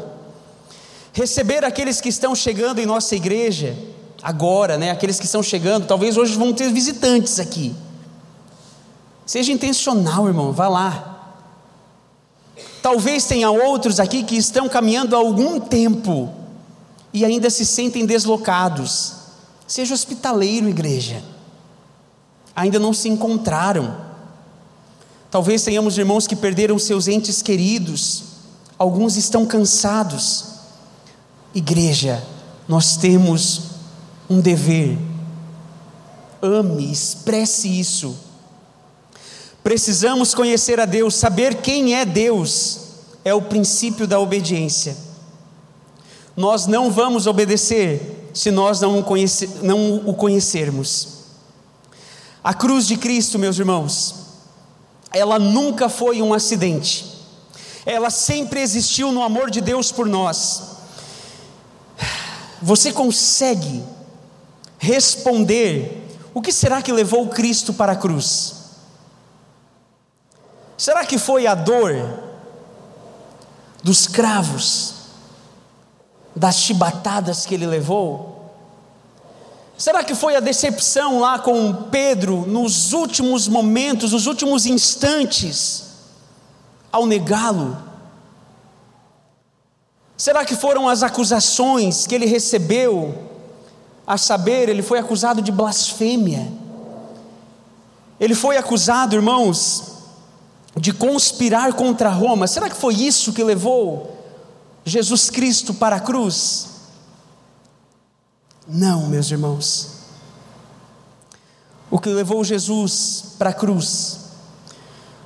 Receber 1.13 1.63
aqueles 1.63 2.01
que 2.01 2.10
estão 2.10 2.36
chegando 2.36 2.80
em 2.80 2.86
nossa 2.86 3.15
igreja 3.15 3.73
agora, 4.21 4.78
né? 4.78 4.91
Aqueles 4.91 5.17
que 5.17 5.28
estão 5.28 5.41
chegando, 5.41 5.88
talvez 5.88 6.17
hoje 6.17 6.36
vão 6.36 6.51
ter 6.51 6.69
visitantes 6.73 7.39
aqui. 7.39 7.73
Seja 9.25 9.54
intencional, 9.54 10.28
irmão, 10.28 10.51
vá 10.51 10.67
lá. 10.67 11.38
Talvez 12.82 13.23
tenha 13.23 13.49
outros 13.49 13.97
aqui 14.01 14.23
que 14.23 14.36
estão 14.36 14.67
caminhando 14.67 15.15
há 15.15 15.19
algum 15.19 15.58
tempo 15.58 16.34
e 17.13 17.23
ainda 17.23 17.49
se 17.49 17.65
sentem 17.65 18.06
deslocados. 18.06 19.13
Seja 19.65 19.93
hospitaleiro, 19.93 20.67
igreja. 20.67 21.23
Ainda 22.55 22.79
não 22.79 22.93
se 22.93 23.09
encontraram. 23.09 23.95
Talvez 25.29 25.63
tenhamos 25.63 25.97
irmãos 25.97 26.25
que 26.25 26.35
perderam 26.35 26.79
seus 26.79 27.07
entes 27.07 27.41
queridos. 27.41 28.23
Alguns 28.77 29.17
estão 29.17 29.45
cansados. 29.45 30.45
Igreja, 31.53 32.23
nós 32.67 32.95
temos 32.97 33.61
um 34.29 34.39
dever. 34.39 34.97
Ame, 36.41 36.91
expresse 36.91 37.67
isso. 37.67 38.15
Precisamos 39.63 40.33
conhecer 40.35 40.79
a 40.79 40.85
Deus, 40.85 41.15
saber 41.15 41.55
quem 41.55 41.95
é 41.95 42.05
Deus, 42.05 42.79
é 43.23 43.33
o 43.33 43.41
princípio 43.41 44.05
da 44.05 44.19
obediência. 44.19 44.95
Nós 46.37 46.67
não 46.67 46.91
vamos 46.91 47.25
obedecer 47.25 48.29
se 48.33 48.51
nós 48.51 48.81
não, 48.81 49.01
conhece, 49.01 49.49
não 49.63 50.07
o 50.07 50.13
conhecermos. 50.13 51.14
A 52.45 52.53
cruz 52.53 52.86
de 52.86 52.95
Cristo, 52.95 53.39
meus 53.39 53.58
irmãos, 53.58 54.17
ela 55.12 55.39
nunca 55.39 55.89
foi 55.89 56.21
um 56.21 56.31
acidente, 56.31 57.25
ela 57.84 58.12
sempre 58.12 58.62
existiu 58.62 59.12
no 59.12 59.23
amor 59.23 59.49
de 59.49 59.62
Deus 59.62 59.91
por 59.91 60.05
nós. 60.05 60.75
Você 62.62 62.93
consegue 62.93 63.84
responder: 64.77 66.08
o 66.36 66.41
que 66.41 66.51
será 66.51 66.84
que 66.84 66.91
levou 66.91 67.29
Cristo 67.29 67.73
para 67.73 67.93
a 67.93 67.95
cruz? 67.95 68.58
Será 70.77 71.03
que 71.03 71.17
foi 71.17 71.47
a 71.47 71.55
dor 71.55 71.95
dos 73.81 74.05
cravos, 74.05 74.93
das 76.36 76.58
chibatadas 76.58 77.43
que 77.43 77.55
ele 77.55 77.65
levou? 77.65 78.35
Será 79.77 80.03
que 80.03 80.15
foi 80.15 80.35
a 80.35 80.39
decepção 80.39 81.19
lá 81.19 81.39
com 81.39 81.73
Pedro 81.91 82.45
nos 82.47 82.93
últimos 82.93 83.47
momentos, 83.47 84.13
nos 84.13 84.25
últimos 84.25 84.65
instantes, 84.65 85.83
ao 86.91 87.05
negá-lo? 87.05 87.77
Será 90.17 90.45
que 90.45 90.55
foram 90.55 90.88
as 90.88 91.03
acusações 91.03 92.07
que 92.07 92.15
ele 92.15 92.25
recebeu 92.25 93.25
a 94.07 94.17
saber, 94.17 94.69
ele 94.69 94.83
foi 94.83 94.99
acusado 94.99 95.41
de 95.41 95.51
blasfêmia. 95.51 96.47
Ele 98.19 98.35
foi 98.35 98.55
acusado, 98.57 99.15
irmãos, 99.15 99.95
de 100.77 100.93
conspirar 100.93 101.73
contra 101.73 102.09
Roma. 102.09 102.47
Será 102.47 102.69
que 102.69 102.75
foi 102.75 102.93
isso 102.93 103.33
que 103.33 103.43
levou 103.43 104.15
Jesus 104.85 105.29
Cristo 105.29 105.73
para 105.73 105.95
a 105.95 105.99
cruz? 105.99 106.74
Não, 108.67 109.08
meus 109.08 109.30
irmãos. 109.30 109.89
O 111.89 111.99
que 111.99 112.10
levou 112.10 112.43
Jesus 112.43 113.36
para 113.38 113.51
a 113.51 113.54
cruz 113.54 114.19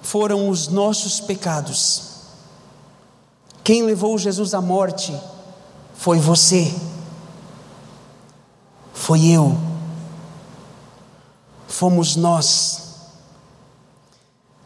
foram 0.01 0.49
os 0.49 0.67
nossos 0.67 1.19
pecados. 1.19 2.03
Quem 3.63 3.83
levou 3.83 4.17
Jesus 4.17 4.53
à 4.53 4.61
morte 4.61 5.17
foi 5.95 6.19
você 6.19 6.73
foi 9.09 9.25
eu, 9.25 9.57
fomos 11.67 12.15
nós. 12.15 12.81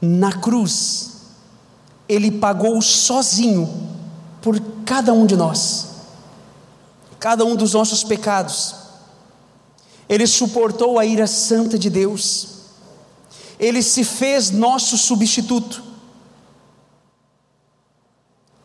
Na 0.01 0.33
cruz, 0.33 1.11
Ele 2.09 2.29
pagou 2.29 2.81
sozinho 2.81 3.89
por 4.41 4.59
cada 4.83 5.13
um 5.13 5.25
de 5.25 5.37
nós, 5.37 5.92
cada 7.23 7.45
um 7.45 7.55
dos 7.55 7.71
nossos 7.71 8.03
pecados. 8.03 8.75
Ele 10.09 10.27
suportou 10.27 10.99
a 10.99 11.05
ira 11.05 11.25
santa 11.25 11.79
de 11.79 11.89
Deus, 11.89 12.47
Ele 13.57 13.81
se 13.81 14.03
fez 14.03 14.51
nosso 14.51 14.97
substituto. 14.97 15.81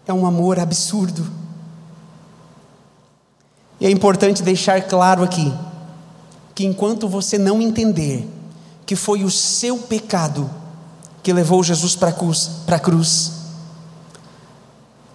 É 0.04 0.12
um 0.12 0.26
amor 0.26 0.58
absurdo, 0.58 1.30
E 3.80 3.86
é 3.86 3.90
importante 3.92 4.42
deixar 4.42 4.82
claro 4.88 5.22
aqui 5.22 5.54
que 6.52 6.64
enquanto 6.64 7.06
você 7.08 7.38
não 7.38 7.62
entender 7.62 8.28
que 8.84 8.96
foi 8.96 9.22
o 9.22 9.30
seu 9.30 9.78
pecado 9.78 10.50
que 11.22 11.32
levou 11.32 11.62
Jesus 11.62 11.94
para 11.94 12.08
a 12.08 12.12
cruz, 12.12 12.50
cruz, 12.82 13.32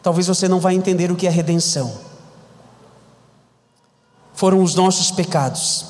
talvez 0.02 0.28
você 0.28 0.48
não 0.48 0.62
vai 0.62 0.76
entender 0.76 1.12
o 1.12 1.16
que 1.18 1.28
é 1.28 1.30
redenção. 1.30 2.13
Foram 4.44 4.62
os 4.62 4.76
nossos 4.76 5.10
pecados. 5.10 5.86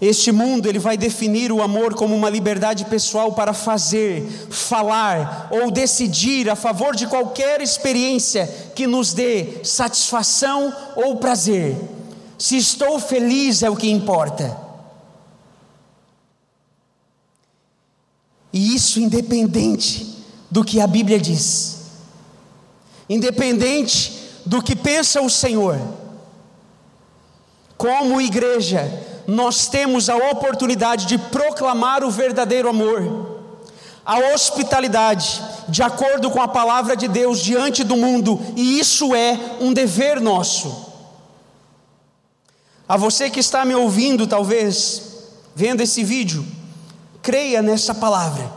Este 0.00 0.32
mundo 0.32 0.66
ele 0.66 0.78
vai 0.78 0.96
definir 0.96 1.52
o 1.52 1.60
amor 1.60 1.92
como 1.92 2.16
uma 2.16 2.30
liberdade 2.30 2.86
pessoal 2.86 3.32
para 3.32 3.52
fazer, 3.52 4.26
falar 4.48 5.48
ou 5.50 5.70
decidir 5.70 6.48
a 6.48 6.56
favor 6.56 6.96
de 6.96 7.06
qualquer 7.06 7.60
experiência 7.60 8.46
que 8.74 8.86
nos 8.86 9.12
dê 9.12 9.62
satisfação 9.62 10.74
ou 10.96 11.16
prazer. 11.16 11.76
Se 12.38 12.56
estou 12.56 12.98
feliz 12.98 13.62
é 13.62 13.68
o 13.68 13.76
que 13.76 13.90
importa. 13.90 14.56
E 18.54 18.74
isso 18.74 18.98
independente 18.98 20.24
do 20.50 20.64
que 20.64 20.80
a 20.80 20.86
Bíblia 20.86 21.20
diz, 21.20 21.90
independente 23.06 24.30
do 24.46 24.62
que 24.62 24.74
pensa 24.74 25.20
o 25.20 25.28
Senhor. 25.28 26.03
Como 27.76 28.20
igreja, 28.20 28.90
nós 29.26 29.66
temos 29.66 30.08
a 30.08 30.16
oportunidade 30.16 31.06
de 31.06 31.18
proclamar 31.18 32.04
o 32.04 32.10
verdadeiro 32.10 32.68
amor, 32.68 33.40
a 34.04 34.18
hospitalidade, 34.34 35.42
de 35.68 35.82
acordo 35.82 36.30
com 36.30 36.40
a 36.40 36.48
palavra 36.48 36.96
de 36.96 37.08
Deus 37.08 37.40
diante 37.40 37.82
do 37.82 37.96
mundo, 37.96 38.40
e 38.54 38.78
isso 38.78 39.14
é 39.14 39.38
um 39.60 39.72
dever 39.72 40.20
nosso. 40.20 40.92
A 42.86 42.96
você 42.96 43.30
que 43.30 43.40
está 43.40 43.64
me 43.64 43.74
ouvindo, 43.74 44.26
talvez, 44.26 45.02
vendo 45.54 45.80
esse 45.80 46.04
vídeo, 46.04 46.46
creia 47.22 47.62
nessa 47.62 47.94
palavra. 47.94 48.52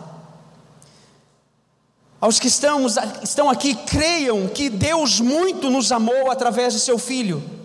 Aos 2.19 2.39
que 2.39 2.47
estamos, 2.47 2.97
estão 3.23 3.49
aqui, 3.49 3.73
creiam 3.73 4.47
que 4.47 4.69
Deus 4.69 5.21
muito 5.21 5.69
nos 5.69 5.91
amou 5.91 6.29
através 6.29 6.73
de 6.73 6.79
seu 6.79 6.97
Filho. 6.97 7.56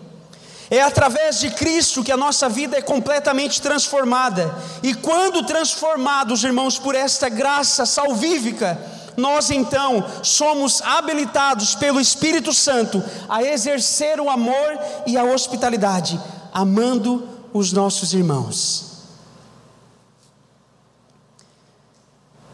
É 0.73 0.81
através 0.81 1.39
de 1.39 1.51
Cristo 1.51 2.03
que 2.03 2.11
a 2.11 2.17
nossa 2.17 2.49
vida 2.49 2.75
é 2.75 2.81
completamente 2.81 3.61
transformada. 3.61 4.57
E 4.81 4.95
quando 4.95 5.45
transformados, 5.45 6.43
irmãos, 6.43 6.79
por 6.79 6.95
esta 6.95 7.29
graça 7.29 7.85
salvífica, 7.85 8.81
nós 9.15 9.51
então 9.51 10.03
somos 10.23 10.81
habilitados 10.81 11.75
pelo 11.75 12.01
Espírito 12.01 12.51
Santo 12.51 13.03
a 13.29 13.43
exercer 13.43 14.19
o 14.19 14.31
amor 14.31 14.79
e 15.05 15.15
a 15.15 15.23
hospitalidade, 15.23 16.19
amando 16.51 17.29
os 17.53 17.71
nossos 17.71 18.11
irmãos. 18.11 18.93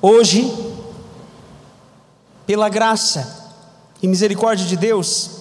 Hoje, 0.02 0.54
pela 2.46 2.68
graça 2.68 3.54
e 4.04 4.10
misericórdia 4.10 4.66
de 4.66 4.76
Deus, 4.76 5.39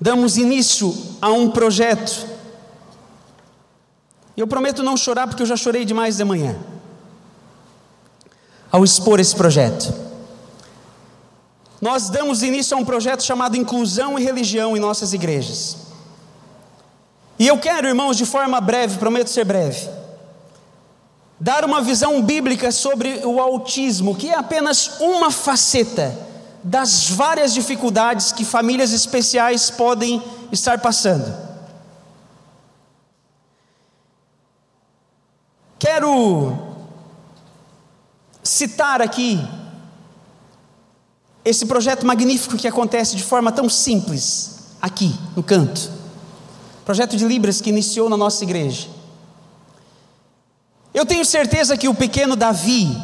damos 0.00 0.36
início 0.36 0.94
a 1.20 1.30
um 1.30 1.50
projeto. 1.50 2.26
Eu 4.36 4.46
prometo 4.46 4.82
não 4.82 4.96
chorar 4.96 5.26
porque 5.26 5.42
eu 5.42 5.46
já 5.46 5.56
chorei 5.56 5.84
demais 5.84 6.16
de 6.16 6.24
manhã. 6.24 6.56
Ao 8.70 8.82
expor 8.82 9.20
esse 9.20 9.34
projeto. 9.34 9.94
Nós 11.80 12.08
damos 12.08 12.42
início 12.42 12.76
a 12.76 12.80
um 12.80 12.84
projeto 12.84 13.22
chamado 13.22 13.56
Inclusão 13.56 14.18
e 14.18 14.24
Religião 14.24 14.76
em 14.76 14.80
nossas 14.80 15.12
igrejas. 15.12 15.76
E 17.38 17.46
eu 17.46 17.58
quero, 17.58 17.86
irmãos, 17.86 18.16
de 18.16 18.24
forma 18.24 18.60
breve, 18.60 18.98
prometo 18.98 19.28
ser 19.28 19.44
breve, 19.44 19.88
dar 21.38 21.64
uma 21.64 21.82
visão 21.82 22.22
bíblica 22.22 22.70
sobre 22.70 23.20
o 23.24 23.40
autismo, 23.40 24.14
que 24.14 24.30
é 24.30 24.36
apenas 24.36 24.98
uma 25.00 25.30
faceta 25.30 26.16
das 26.64 27.10
várias 27.10 27.52
dificuldades 27.52 28.32
que 28.32 28.42
famílias 28.42 28.90
especiais 28.92 29.68
podem 29.68 30.22
estar 30.50 30.80
passando. 30.80 31.30
Quero 35.78 36.56
citar 38.42 39.02
aqui 39.02 39.46
esse 41.44 41.66
projeto 41.66 42.06
magnífico 42.06 42.56
que 42.56 42.66
acontece 42.66 43.14
de 43.14 43.22
forma 43.22 43.52
tão 43.52 43.68
simples, 43.68 44.72
aqui 44.80 45.14
no 45.36 45.42
canto. 45.42 45.92
Projeto 46.86 47.14
de 47.14 47.26
Libras 47.26 47.60
que 47.60 47.68
iniciou 47.68 48.08
na 48.08 48.16
nossa 48.16 48.42
igreja. 48.42 48.88
Eu 50.94 51.04
tenho 51.04 51.24
certeza 51.26 51.76
que 51.76 51.88
o 51.88 51.94
pequeno 51.94 52.34
Davi 52.34 52.96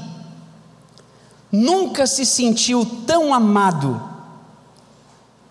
nunca 1.51 2.07
se 2.07 2.25
sentiu 2.25 2.85
tão 3.07 3.33
amado 3.35 4.01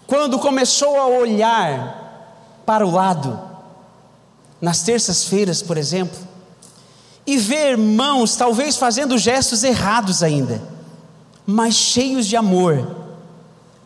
quando 0.07 0.39
começou 0.39 0.97
a 0.97 1.07
olhar 1.07 2.63
para 2.65 2.85
o 2.85 2.91
lado, 2.91 3.39
nas 4.59 4.81
terças-feiras, 4.81 5.61
por 5.61 5.77
exemplo, 5.77 6.19
e 7.25 7.37
ver 7.37 7.71
irmãos 7.71 8.35
talvez 8.35 8.75
fazendo 8.75 9.17
gestos 9.17 9.63
errados 9.63 10.23
ainda, 10.23 10.61
mas 11.45 11.75
cheios 11.75 12.25
de 12.25 12.35
amor 12.35 12.95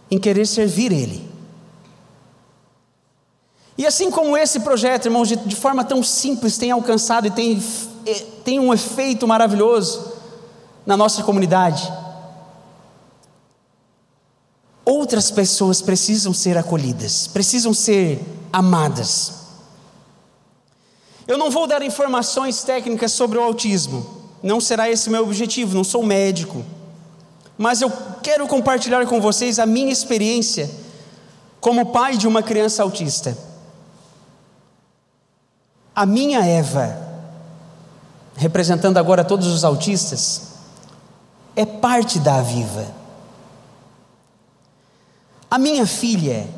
em 0.10 0.18
querer 0.18 0.48
servir 0.48 0.92
Ele. 0.92 1.30
E 3.78 3.86
assim 3.86 4.10
como 4.10 4.38
esse 4.38 4.60
projeto, 4.62 5.06
irmãos, 5.06 5.28
de, 5.28 5.36
de 5.36 5.56
forma 5.56 5.84
tão 5.84 6.02
simples 6.04 6.58
tem 6.58 6.72
alcançado 6.72 7.28
e 7.28 7.32
tem 7.32 7.62
tem 8.44 8.60
um 8.60 8.74
efeito 8.74 9.28
maravilhoso 9.28 10.14
na 10.86 10.98
nossa 10.98 11.24
comunidade. 11.24 11.92
Outras 14.86 15.32
pessoas 15.32 15.82
precisam 15.82 16.34
ser 16.34 16.58
acolhidas, 16.58 17.28
precisam 17.28 17.74
ser 17.74 18.20
amadas. 18.52 19.34
Eu 21.28 21.38
não 21.38 21.50
vou 21.50 21.66
dar 21.66 21.82
informações 21.82 22.64
técnicas 22.64 23.12
sobre 23.12 23.38
o 23.38 23.42
autismo, 23.42 24.06
não 24.42 24.60
será 24.60 24.90
esse 24.90 25.10
meu 25.10 25.24
objetivo, 25.24 25.76
não 25.76 25.84
sou 25.84 26.04
médico. 26.04 26.64
Mas 27.58 27.82
eu 27.82 27.92
quero 28.22 28.46
compartilhar 28.48 29.06
com 29.06 29.22
vocês 29.22 29.60
a 29.60 29.66
minha 29.66 29.92
experiência 29.92 30.70
como 31.62 31.88
pai 31.88 32.18
de 32.18 32.28
uma 32.28 32.44
criança 32.44 32.84
autista. 32.84 33.38
A 35.96 36.06
minha 36.06 36.46
Eva 36.46 37.04
representando 38.36 38.98
agora 38.98 39.24
todos 39.24 39.48
os 39.48 39.64
autistas, 39.64 40.42
é 41.56 41.66
parte 41.66 42.20
da 42.20 42.36
Aviva. 42.36 42.86
A 45.54 45.60
minha 45.60 45.86
filha 45.86 46.50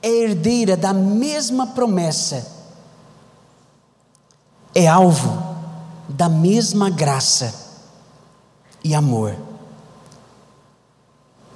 é 0.00 0.08
herdeira 0.08 0.76
da 0.76 0.92
mesma 0.92 1.66
promessa, 1.66 2.46
é 4.72 4.86
alvo 4.86 5.56
da 6.08 6.28
mesma 6.28 6.88
graça 6.88 7.52
e 8.84 8.94
amor. 8.94 9.36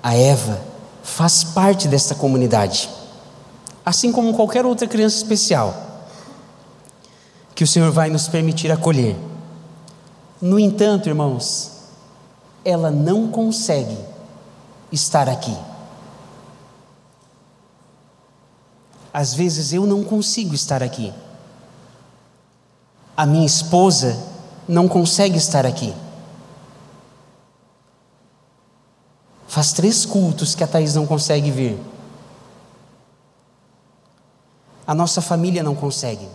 A 0.03 0.17
Eva 0.17 0.61
faz 1.05 1.45
parte 1.45 1.87
desta 1.87 2.17
comunidade, 2.17 2.91
assim 3.87 4.11
como 4.11 4.35
qualquer 4.35 4.67
outra 4.67 4.89
criança 4.89 5.19
especial 5.19 5.73
que 7.55 7.63
o 7.63 7.67
Senhor 7.69 7.93
vai 7.93 8.11
nos 8.11 8.27
permitir 8.27 8.73
acolher. 8.73 9.17
No 10.43 10.59
entanto, 10.59 11.09
irmãos, 11.09 11.71
ela 12.65 12.91
não 12.91 13.29
consegue 13.29 13.97
estar 14.91 15.29
aqui. 15.29 15.57
Às 19.13 19.35
vezes 19.35 19.73
eu 19.73 19.87
não 19.87 20.05
consigo 20.05 20.55
estar 20.55 20.83
aqui. 20.83 21.13
A 23.17 23.27
minha 23.27 23.47
esposa 23.47 24.17
não 24.69 24.89
consegue 24.89 25.37
estar 25.37 25.67
aqui. 25.67 25.95
Faz 29.49 29.73
três 29.73 30.07
cultos 30.07 30.55
que 30.55 30.63
a 30.63 30.67
Thaís 30.67 30.95
não 30.95 31.07
consegue 31.07 31.51
vir. 31.51 31.77
A 34.87 34.95
nossa 34.95 35.21
família 35.21 35.63
não 35.63 35.75
consegue. 35.75 36.29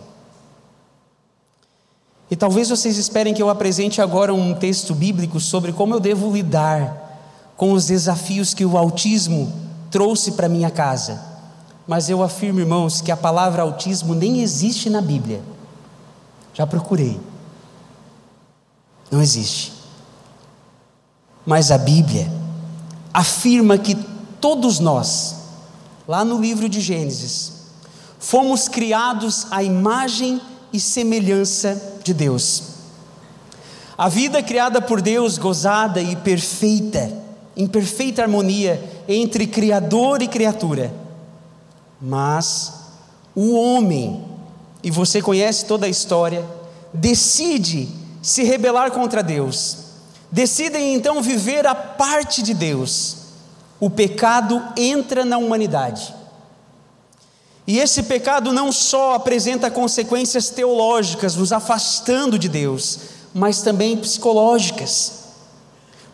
E 2.30 2.36
talvez 2.36 2.68
vocês 2.68 2.98
esperem 2.98 3.32
que 3.32 3.42
eu 3.42 3.48
apresente 3.48 4.02
agora 4.02 4.34
um 4.34 4.54
texto 4.54 4.94
bíblico 4.94 5.40
sobre 5.40 5.72
como 5.72 5.94
eu 5.94 6.00
devo 6.00 6.30
lidar 6.30 7.04
com 7.56 7.72
os 7.72 7.86
desafios 7.86 8.52
que 8.52 8.64
o 8.64 8.76
autismo 8.76 9.52
trouxe 9.90 10.32
para 10.32 10.48
minha 10.48 10.70
casa. 10.70 11.35
Mas 11.86 12.10
eu 12.10 12.22
afirmo, 12.22 12.60
irmãos, 12.60 13.00
que 13.00 13.12
a 13.12 13.16
palavra 13.16 13.62
autismo 13.62 14.14
nem 14.14 14.40
existe 14.40 14.90
na 14.90 15.00
Bíblia. 15.00 15.40
Já 16.52 16.66
procurei. 16.66 17.20
Não 19.10 19.22
existe. 19.22 19.72
Mas 21.44 21.70
a 21.70 21.78
Bíblia 21.78 22.30
afirma 23.14 23.78
que 23.78 23.94
todos 24.40 24.80
nós, 24.80 25.36
lá 26.08 26.24
no 26.24 26.40
livro 26.40 26.68
de 26.68 26.80
Gênesis, 26.80 27.52
fomos 28.18 28.66
criados 28.66 29.46
à 29.50 29.62
imagem 29.62 30.40
e 30.72 30.80
semelhança 30.80 31.80
de 32.02 32.12
Deus. 32.12 32.62
A 33.96 34.08
vida 34.08 34.42
criada 34.42 34.82
por 34.82 35.00
Deus, 35.00 35.38
gozada 35.38 36.02
e 36.02 36.16
perfeita, 36.16 37.10
em 37.56 37.66
perfeita 37.66 38.22
harmonia 38.22 38.82
entre 39.08 39.46
Criador 39.46 40.20
e 40.20 40.28
criatura. 40.28 41.05
Mas 42.00 42.72
o 43.34 43.54
homem, 43.54 44.24
e 44.82 44.90
você 44.90 45.20
conhece 45.20 45.64
toda 45.64 45.86
a 45.86 45.88
história, 45.88 46.44
decide 46.92 47.88
se 48.22 48.42
rebelar 48.42 48.90
contra 48.90 49.22
Deus, 49.22 49.78
decidem 50.30 50.94
então 50.94 51.22
viver 51.22 51.66
a 51.66 51.74
parte 51.74 52.42
de 52.42 52.54
Deus. 52.54 53.16
O 53.78 53.90
pecado 53.90 54.62
entra 54.76 55.24
na 55.24 55.38
humanidade. 55.38 56.14
E 57.66 57.78
esse 57.78 58.04
pecado 58.04 58.52
não 58.52 58.70
só 58.70 59.14
apresenta 59.14 59.70
consequências 59.70 60.50
teológicas, 60.50 61.34
nos 61.34 61.52
afastando 61.52 62.38
de 62.38 62.48
Deus, 62.48 62.98
mas 63.34 63.60
também 63.60 63.96
psicológicas. 63.96 65.24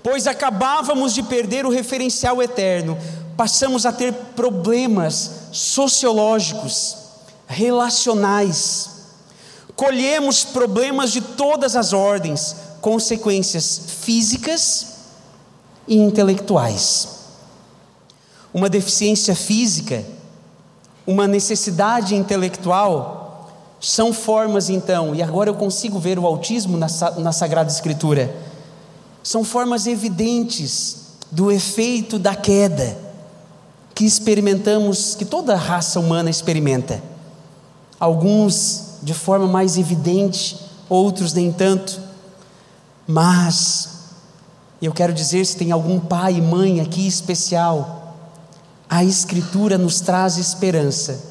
Pois 0.03 0.27
acabávamos 0.27 1.15
de 1.15 1.23
perder 1.23 1.67
o 1.67 1.71
referencial 1.71 2.43
eterno, 2.43 2.99
passamos 3.37 3.87
a 3.87 3.93
ter 3.93 4.13
problemas 4.35 5.31
sociológicos, 5.53 6.97
relacionais, 7.47 8.91
colhemos 9.75 10.45
problemas 10.45 11.13
de 11.13 11.21
todas 11.21 11.77
as 11.77 11.93
ordens, 11.93 12.57
consequências 12.81 13.81
físicas 14.01 14.87
e 15.87 15.97
intelectuais. 15.97 17.09
Uma 18.53 18.69
deficiência 18.69 19.35
física 19.35 20.05
uma 21.07 21.27
necessidade 21.27 22.15
intelectual, 22.15 23.51
são 23.81 24.13
formas 24.13 24.71
então, 24.71 25.15
e 25.15 25.23
agora 25.23 25.51
eu 25.51 25.55
consigo 25.55 25.99
ver 25.99 26.19
o 26.19 26.27
autismo 26.27 26.77
na, 26.77 26.87
na 27.19 27.33
Sagrada 27.33 27.71
Escritura, 27.71 28.35
são 29.23 29.43
formas 29.43 29.87
evidentes 29.87 30.99
do 31.31 31.51
efeito 31.51 32.19
da 32.19 32.35
queda 32.35 33.12
que 34.03 34.07
experimentamos, 34.07 35.15
que 35.15 35.25
toda 35.25 35.55
raça 35.55 36.01
humana 36.01 36.29
experimenta. 36.29 37.01
Alguns 38.01 38.97
de 39.01 39.15
forma 39.15 39.47
mais 39.47 39.79
evidente, 39.79 40.59
outros 40.89 41.33
nem 41.33 41.53
tanto. 41.53 42.01
Mas 43.07 44.09
eu 44.83 44.93
quero 44.93 45.13
dizer 45.13 45.47
se 45.47 45.57
tem 45.57 45.71
algum 45.71 46.01
pai 46.01 46.35
e 46.35 46.43
mãe 46.43 46.81
aqui 46.81 47.07
especial 47.07 48.17
a 48.91 49.05
Escritura 49.05 49.79
nos 49.79 50.01
traz 50.01 50.37
esperança. 50.37 51.23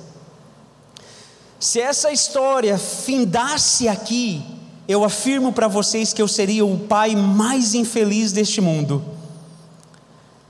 Se 1.60 1.82
essa 1.82 2.10
história 2.10 2.78
findasse 2.78 3.90
aqui, 3.90 4.46
eu 4.88 5.04
afirmo 5.04 5.52
para 5.52 5.68
vocês 5.68 6.14
que 6.14 6.22
eu 6.22 6.28
seria 6.28 6.66
o 6.66 6.80
pai 6.80 7.18
mais 7.18 7.74
infeliz 7.74 8.32
deste 8.32 8.62
mundo. 8.62 9.04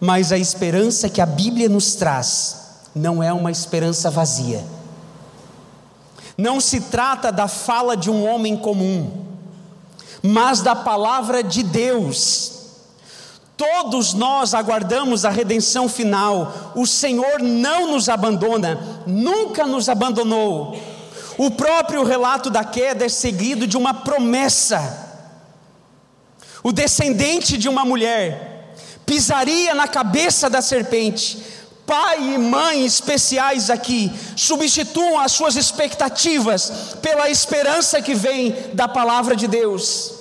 Mas 0.02 0.34
a 0.34 0.38
esperança 0.38 1.08
que 1.08 1.22
a 1.22 1.26
Bíblia 1.26 1.70
nos 1.70 1.96
traz 1.96 2.58
não 2.94 3.24
é 3.24 3.32
uma 3.32 3.52
esperança 3.52 4.10
vazia. 4.10 4.66
Não 6.38 6.60
se 6.60 6.82
trata 6.82 7.32
da 7.32 7.48
fala 7.48 7.96
de 7.96 8.10
um 8.10 8.28
homem 8.28 8.58
comum, 8.58 9.26
mas 10.22 10.60
da 10.62 10.76
palavra 10.76 11.42
de 11.42 11.64
Deus 11.64 12.60
Todos 13.62 14.16
nós 14.16 14.56
aguardamos 14.56 15.24
a 15.24 15.30
redenção 15.30 15.88
final. 15.88 16.72
O 16.76 16.88
Senhor 16.88 17.40
não 17.40 17.92
nos 17.92 18.10
abandona, 18.10 19.04
nunca 19.06 19.68
nos 19.68 19.88
abandonou. 19.88 20.76
O 21.38 21.52
próprio 21.52 22.04
relato 22.04 22.50
da 22.50 22.64
queda 22.64 23.06
é 23.06 23.10
seguido 23.10 23.68
de 23.68 23.78
uma 23.78 23.94
promessa. 23.94 25.22
O 26.64 26.72
descendente 26.72 27.56
de 27.56 27.70
uma 27.70 27.86
mulher 27.86 28.51
pisaria 29.06 29.74
na 29.74 29.88
cabeça 29.88 30.50
da 30.50 30.62
serpente. 30.62 31.38
Pai 31.86 32.36
e 32.36 32.38
mãe 32.38 32.86
especiais 32.86 33.70
aqui 33.70 34.12
substituam 34.36 35.20
as 35.20 35.32
suas 35.32 35.56
expectativas 35.56 36.96
pela 37.02 37.30
esperança 37.30 38.02
que 38.02 38.14
vem 38.14 38.56
da 38.74 38.88
palavra 38.88 39.36
de 39.36 39.48
Deus. 39.48 40.14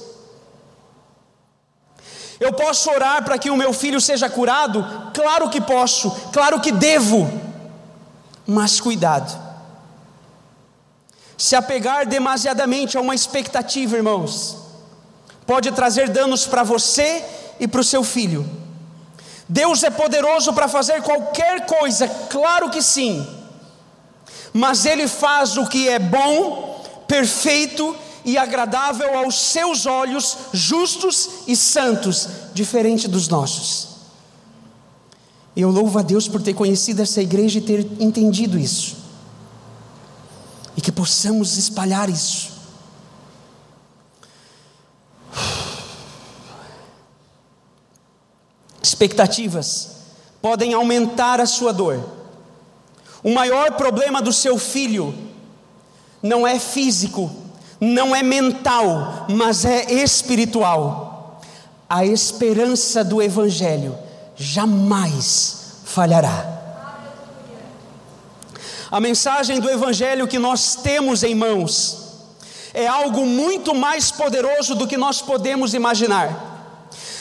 Eu 2.41 2.55
posso 2.55 2.91
orar 2.91 3.22
para 3.22 3.39
que 3.39 3.51
o 3.51 3.57
meu 3.57 3.72
filho 3.72 4.01
seja 4.01 4.28
curado? 4.28 4.85
Claro 5.12 5.51
que 5.51 5.61
posso, 5.61 6.11
claro 6.33 6.59
que 6.59 6.72
devo, 6.72 7.31
mas 8.47 8.81
cuidado. 8.81 9.31
Se 11.37 11.55
apegar 11.55 12.07
demasiadamente 12.07 12.97
a 12.97 13.01
uma 13.01 13.14
expectativa, 13.14 13.97
irmãos, 13.97 14.57
pode 15.47 15.70
trazer 15.72 16.09
danos 16.09 16.47
para 16.47 16.62
você 16.62 17.24
e 17.61 17.68
para 17.68 17.81
o 17.81 17.85
seu 17.85 18.03
filho. 18.03 18.59
Deus 19.53 19.82
é 19.82 19.90
poderoso 19.90 20.53
para 20.53 20.68
fazer 20.68 21.03
qualquer 21.03 21.66
coisa, 21.66 22.07
claro 22.07 22.70
que 22.70 22.80
sim, 22.80 23.26
mas 24.53 24.86
Ele 24.86 25.09
faz 25.09 25.57
o 25.57 25.66
que 25.66 25.88
é 25.88 25.98
bom, 25.98 26.84
perfeito 27.09 27.96
e 28.24 28.38
agradável 28.38 29.18
aos 29.18 29.34
seus 29.34 29.86
olhos, 29.86 30.36
justos 30.53 31.28
e 31.48 31.57
santos, 31.57 32.28
diferente 32.55 33.09
dos 33.09 33.26
nossos. 33.26 33.88
Eu 35.57 35.68
louvo 35.68 35.98
a 35.98 36.03
Deus 36.03 36.28
por 36.28 36.40
ter 36.40 36.55
conhecido 36.55 37.03
essa 37.03 37.20
igreja 37.20 37.59
e 37.59 37.62
ter 37.62 37.80
entendido 37.98 38.57
isso, 38.57 38.98
e 40.76 40.80
que 40.80 40.92
possamos 40.92 41.59
espalhar 41.59 42.09
isso. 42.09 42.49
Expectativas 49.01 49.92
podem 50.42 50.74
aumentar 50.74 51.40
a 51.40 51.46
sua 51.46 51.72
dor. 51.72 52.05
O 53.24 53.32
maior 53.32 53.70
problema 53.72 54.20
do 54.20 54.30
seu 54.30 54.59
filho 54.59 55.14
não 56.22 56.46
é 56.46 56.59
físico, 56.59 57.30
não 57.80 58.14
é 58.14 58.22
mental, 58.22 59.24
mas 59.30 59.64
é 59.64 59.90
espiritual. 59.90 61.40
A 61.88 62.05
esperança 62.05 63.03
do 63.03 63.22
Evangelho 63.22 63.96
jamais 64.36 65.80
falhará. 65.86 66.61
A 68.90 69.01
mensagem 69.01 69.61
do 69.61 69.70
Evangelho 69.70 70.28
que 70.28 70.38
nós 70.38 70.74
temos 70.74 71.22
em 71.22 71.34
mãos 71.34 72.18
é 72.74 72.86
algo 72.86 73.24
muito 73.24 73.74
mais 73.74 74.11
poderoso 74.11 74.74
do 74.74 74.86
que 74.86 74.98
nós 74.98 75.22
podemos 75.22 75.72
imaginar. 75.72 76.49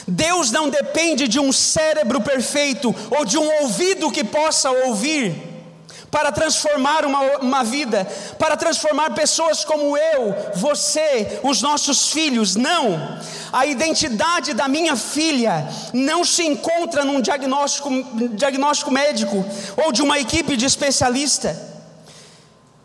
Deus 0.10 0.52
não 0.52 0.70
depende 0.70 1.28
de 1.28 1.40
um 1.40 1.52
cérebro 1.52 2.22
perfeito 2.22 2.94
ou 3.12 3.26
de 3.26 3.38
um 3.38 3.62
ouvido 3.62 4.12
que 4.12 4.24
possa 4.24 4.70
ouvir 4.70 5.50
para 6.12 6.32
transformar 6.32 7.06
uma, 7.06 7.22
uma 7.38 7.64
vida, 7.64 8.08
para 8.38 8.58
transformar 8.58 9.12
pessoas 9.12 9.64
como 9.64 9.96
eu, 9.96 10.36
você, 10.56 11.40
os 11.44 11.62
nossos 11.62 12.12
filhos. 12.12 12.56
Não, 12.56 13.20
a 13.54 13.66
identidade 13.66 14.54
da 14.54 14.68
minha 14.68 14.96
filha 14.96 15.68
não 15.94 16.24
se 16.24 16.44
encontra 16.44 17.06
num 17.06 17.22
diagnóstico, 17.22 17.90
diagnóstico 18.34 18.92
médico 18.92 19.46
ou 19.78 19.92
de 19.92 20.02
uma 20.02 20.20
equipe 20.20 20.58
de 20.58 20.66
especialista. 20.66 21.70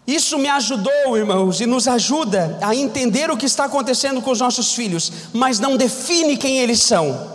Isso 0.06 0.38
me 0.38 0.48
ajudou, 0.48 1.16
irmãos, 1.16 1.60
e 1.60 1.66
nos 1.66 1.88
ajuda 1.88 2.58
a 2.60 2.74
entender 2.74 3.30
o 3.30 3.36
que 3.36 3.46
está 3.46 3.64
acontecendo 3.64 4.20
com 4.20 4.30
os 4.30 4.40
nossos 4.40 4.74
filhos, 4.74 5.10
mas 5.32 5.58
não 5.58 5.76
define 5.76 6.36
quem 6.36 6.58
eles 6.58 6.82
são. 6.82 7.32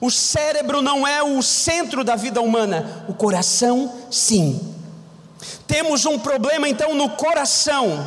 O 0.00 0.10
cérebro 0.10 0.80
não 0.80 1.06
é 1.06 1.22
o 1.22 1.42
centro 1.42 2.04
da 2.04 2.14
vida 2.14 2.40
humana, 2.40 3.04
o 3.08 3.14
coração, 3.14 3.92
sim. 4.10 4.60
Temos 5.66 6.06
um 6.06 6.18
problema 6.18 6.68
então 6.68 6.94
no 6.94 7.10
coração, 7.10 8.06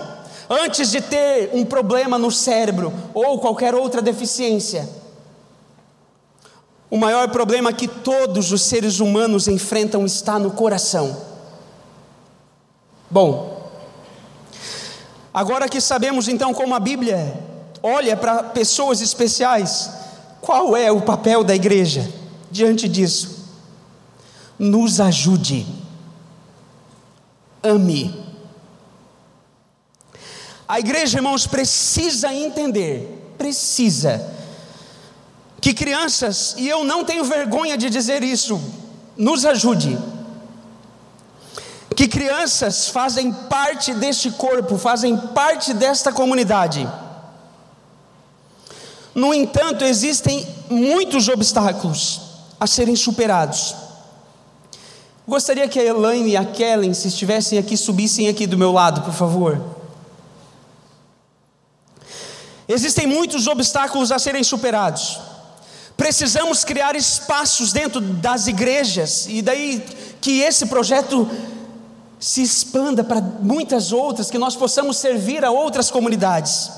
antes 0.49 0.89
de 0.89 1.01
ter 1.01 1.49
um 1.53 1.65
problema 1.65 2.17
no 2.17 2.31
cérebro 2.31 2.93
ou 3.13 3.39
qualquer 3.39 3.75
outra 3.75 4.01
deficiência. 4.01 4.87
O 6.89 6.97
maior 6.97 7.29
problema 7.29 7.73
que 7.73 7.87
todos 7.87 8.51
os 8.51 8.61
seres 8.61 8.99
humanos 8.99 9.47
enfrentam 9.47 10.05
está 10.05 10.39
no 10.39 10.51
coração. 10.51 11.27
Bom, 13.11 13.48
agora 15.39 15.69
que 15.69 15.79
sabemos 15.79 16.27
então 16.27 16.53
como 16.53 16.75
a 16.75 16.79
Bíblia 16.81 17.33
olha 17.81 18.17
para 18.17 18.43
pessoas 18.43 18.99
especiais, 18.99 19.89
qual 20.41 20.75
é 20.75 20.91
o 20.91 21.01
papel 21.01 21.45
da 21.45 21.55
igreja 21.55 22.05
diante 22.51 22.89
disso? 22.89 23.47
Nos 24.59 24.99
ajude 24.99 25.65
ame. 27.63 28.13
A 30.67 30.77
igreja, 30.77 31.19
irmãos, 31.19 31.47
precisa 31.47 32.33
entender, 32.33 33.33
precisa, 33.37 34.35
que 35.61 35.73
crianças, 35.73 36.53
e 36.57 36.67
eu 36.67 36.83
não 36.83 37.05
tenho 37.05 37.23
vergonha 37.23 37.77
de 37.77 37.89
dizer 37.89 38.23
isso, 38.23 38.61
nos 39.15 39.45
ajude. 39.45 39.97
Que 41.99 42.07
crianças 42.07 42.87
fazem 42.87 43.29
parte 43.29 43.93
deste 43.93 44.31
corpo, 44.31 44.77
fazem 44.77 45.17
parte 45.17 45.73
desta 45.73 46.13
comunidade. 46.13 46.89
No 49.13 49.33
entanto, 49.33 49.83
existem 49.83 50.47
muitos 50.69 51.27
obstáculos 51.27 52.21
a 52.57 52.65
serem 52.65 52.95
superados. 52.95 53.75
Gostaria 55.27 55.67
que 55.67 55.77
a 55.77 55.83
Elaine 55.83 56.29
e 56.29 56.37
a 56.37 56.45
Kellen, 56.45 56.93
se 56.93 57.09
estivessem 57.09 57.59
aqui, 57.59 57.75
subissem 57.75 58.29
aqui 58.29 58.47
do 58.47 58.57
meu 58.57 58.71
lado, 58.71 59.01
por 59.01 59.13
favor. 59.13 59.61
Existem 62.65 63.05
muitos 63.07 63.45
obstáculos 63.45 64.09
a 64.09 64.17
serem 64.17 64.41
superados. 64.41 65.19
Precisamos 65.97 66.63
criar 66.63 66.95
espaços 66.95 67.73
dentro 67.73 67.99
das 67.99 68.47
igrejas, 68.47 69.25
e 69.27 69.41
daí 69.41 69.83
que 70.21 70.39
esse 70.39 70.65
projeto 70.67 71.29
se 72.19 72.41
expanda 72.41 73.03
para 73.03 73.21
muitas 73.21 73.93
outras, 73.93 74.29
que 74.29 74.37
nós 74.37 74.55
possamos 74.55 74.97
servir 74.97 75.45
a 75.45 75.51
outras 75.51 75.89
comunidades. 75.89 76.69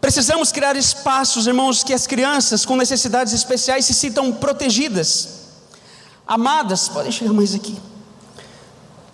Precisamos 0.00 0.50
criar 0.50 0.76
espaços, 0.76 1.46
irmãos, 1.46 1.82
que 1.84 1.94
as 1.94 2.06
crianças 2.06 2.66
com 2.66 2.76
necessidades 2.76 3.32
especiais 3.32 3.84
se 3.84 3.94
sintam 3.94 4.32
protegidas, 4.32 5.28
amadas, 6.26 6.88
podem 6.88 7.12
chegar 7.12 7.32
mais 7.32 7.54
aqui, 7.54 7.78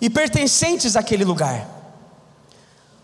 e 0.01 0.09
pertencentes 0.09 0.95
àquele 0.95 1.23
lugar. 1.23 1.69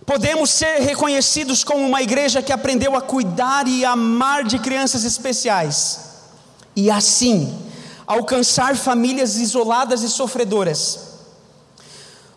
Podemos 0.06 0.50
ser 0.50 0.80
reconhecidos 0.80 1.64
como 1.64 1.86
uma 1.86 2.02
igreja 2.02 2.42
que 2.42 2.52
aprendeu 2.52 2.96
a 2.96 3.02
cuidar 3.02 3.68
e 3.68 3.86
amar 3.86 4.44
de 4.44 4.58
crianças 4.58 5.04
especiais, 5.04 6.00
e 6.76 6.90
assim 6.90 7.69
alcançar 8.10 8.76
famílias 8.76 9.38
isoladas 9.38 10.02
e 10.02 10.10
sofredoras. 10.10 11.10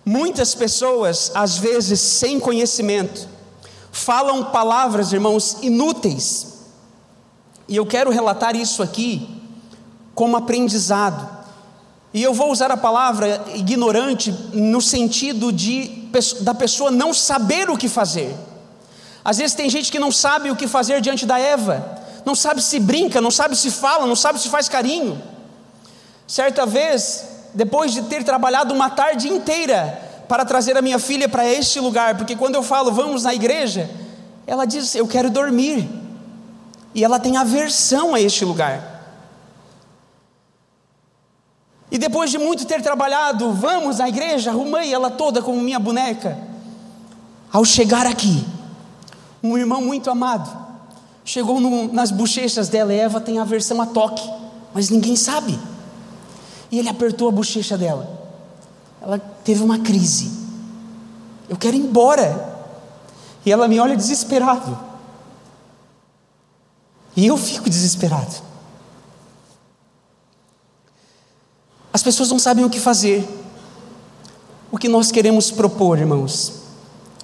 Muitas 0.04 0.54
pessoas, 0.54 1.32
às 1.34 1.56
vezes 1.56 1.98
sem 1.98 2.38
conhecimento, 2.38 3.26
falam 3.90 4.44
palavras, 4.44 5.14
irmãos, 5.14 5.56
inúteis. 5.62 6.58
E 7.66 7.74
eu 7.74 7.86
quero 7.86 8.10
relatar 8.10 8.54
isso 8.54 8.82
aqui 8.82 9.26
como 10.14 10.36
aprendizado. 10.36 11.26
E 12.12 12.22
eu 12.22 12.34
vou 12.34 12.52
usar 12.52 12.70
a 12.70 12.76
palavra 12.76 13.42
ignorante 13.54 14.30
no 14.52 14.82
sentido 14.82 15.50
de 15.50 16.02
da 16.42 16.52
pessoa 16.52 16.90
não 16.90 17.14
saber 17.14 17.70
o 17.70 17.78
que 17.78 17.88
fazer. 17.88 18.36
Às 19.24 19.38
vezes 19.38 19.56
tem 19.56 19.70
gente 19.70 19.90
que 19.90 19.98
não 19.98 20.12
sabe 20.12 20.50
o 20.50 20.56
que 20.56 20.68
fazer 20.68 21.00
diante 21.00 21.24
da 21.24 21.38
Eva, 21.38 21.98
não 22.26 22.34
sabe 22.34 22.60
se 22.60 22.78
brinca, 22.78 23.22
não 23.22 23.30
sabe 23.30 23.56
se 23.56 23.70
fala, 23.70 24.06
não 24.06 24.16
sabe 24.16 24.38
se 24.38 24.50
faz 24.50 24.68
carinho. 24.68 25.31
Certa 26.32 26.64
vez, 26.64 27.26
depois 27.52 27.92
de 27.92 28.00
ter 28.04 28.24
trabalhado 28.24 28.72
uma 28.72 28.88
tarde 28.88 29.28
inteira 29.28 30.00
para 30.26 30.46
trazer 30.46 30.74
a 30.78 30.80
minha 30.80 30.98
filha 30.98 31.28
para 31.28 31.46
este 31.46 31.78
lugar, 31.78 32.16
porque 32.16 32.34
quando 32.34 32.54
eu 32.54 32.62
falo 32.62 32.90
vamos 32.90 33.24
na 33.24 33.34
igreja, 33.34 33.90
ela 34.46 34.64
diz 34.64 34.94
eu 34.94 35.06
quero 35.06 35.28
dormir, 35.28 35.86
e 36.94 37.04
ela 37.04 37.20
tem 37.20 37.36
aversão 37.36 38.14
a 38.14 38.20
este 38.20 38.46
lugar. 38.46 39.04
E 41.90 41.98
depois 41.98 42.30
de 42.30 42.38
muito 42.38 42.64
ter 42.64 42.80
trabalhado, 42.80 43.52
vamos 43.52 44.00
à 44.00 44.08
igreja, 44.08 44.52
arrumei 44.52 44.90
ela 44.90 45.10
toda 45.10 45.42
como 45.42 45.60
minha 45.60 45.78
boneca. 45.78 46.38
Ao 47.52 47.62
chegar 47.62 48.06
aqui, 48.06 48.42
um 49.42 49.58
irmão 49.58 49.82
muito 49.82 50.10
amado 50.10 50.50
chegou 51.26 51.60
no, 51.60 51.92
nas 51.92 52.10
bochechas 52.10 52.70
dela, 52.70 52.90
Eva 52.90 53.20
tem 53.20 53.38
aversão 53.38 53.82
a 53.82 53.84
toque, 53.84 54.26
mas 54.72 54.88
ninguém 54.88 55.14
sabe. 55.14 55.71
E 56.72 56.78
ele 56.78 56.88
apertou 56.88 57.28
a 57.28 57.32
bochecha 57.32 57.78
dela 57.78 58.22
ela 59.02 59.18
teve 59.18 59.62
uma 59.62 59.80
crise. 59.80 60.30
Eu 61.48 61.56
quero 61.56 61.76
ir 61.76 61.80
embora. 61.80 62.50
E 63.44 63.50
ela 63.50 63.66
me 63.66 63.80
olha 63.80 63.96
desesperado. 63.96 64.78
E 67.16 67.26
eu 67.26 67.36
fico 67.36 67.68
desesperado. 67.68 68.34
As 71.92 72.02
pessoas 72.02 72.30
não 72.30 72.38
sabem 72.38 72.64
o 72.64 72.70
que 72.70 72.78
fazer. 72.78 73.28
O 74.70 74.78
que 74.78 74.88
nós 74.88 75.10
queremos 75.10 75.50
propor, 75.50 75.98
irmãos? 75.98 76.62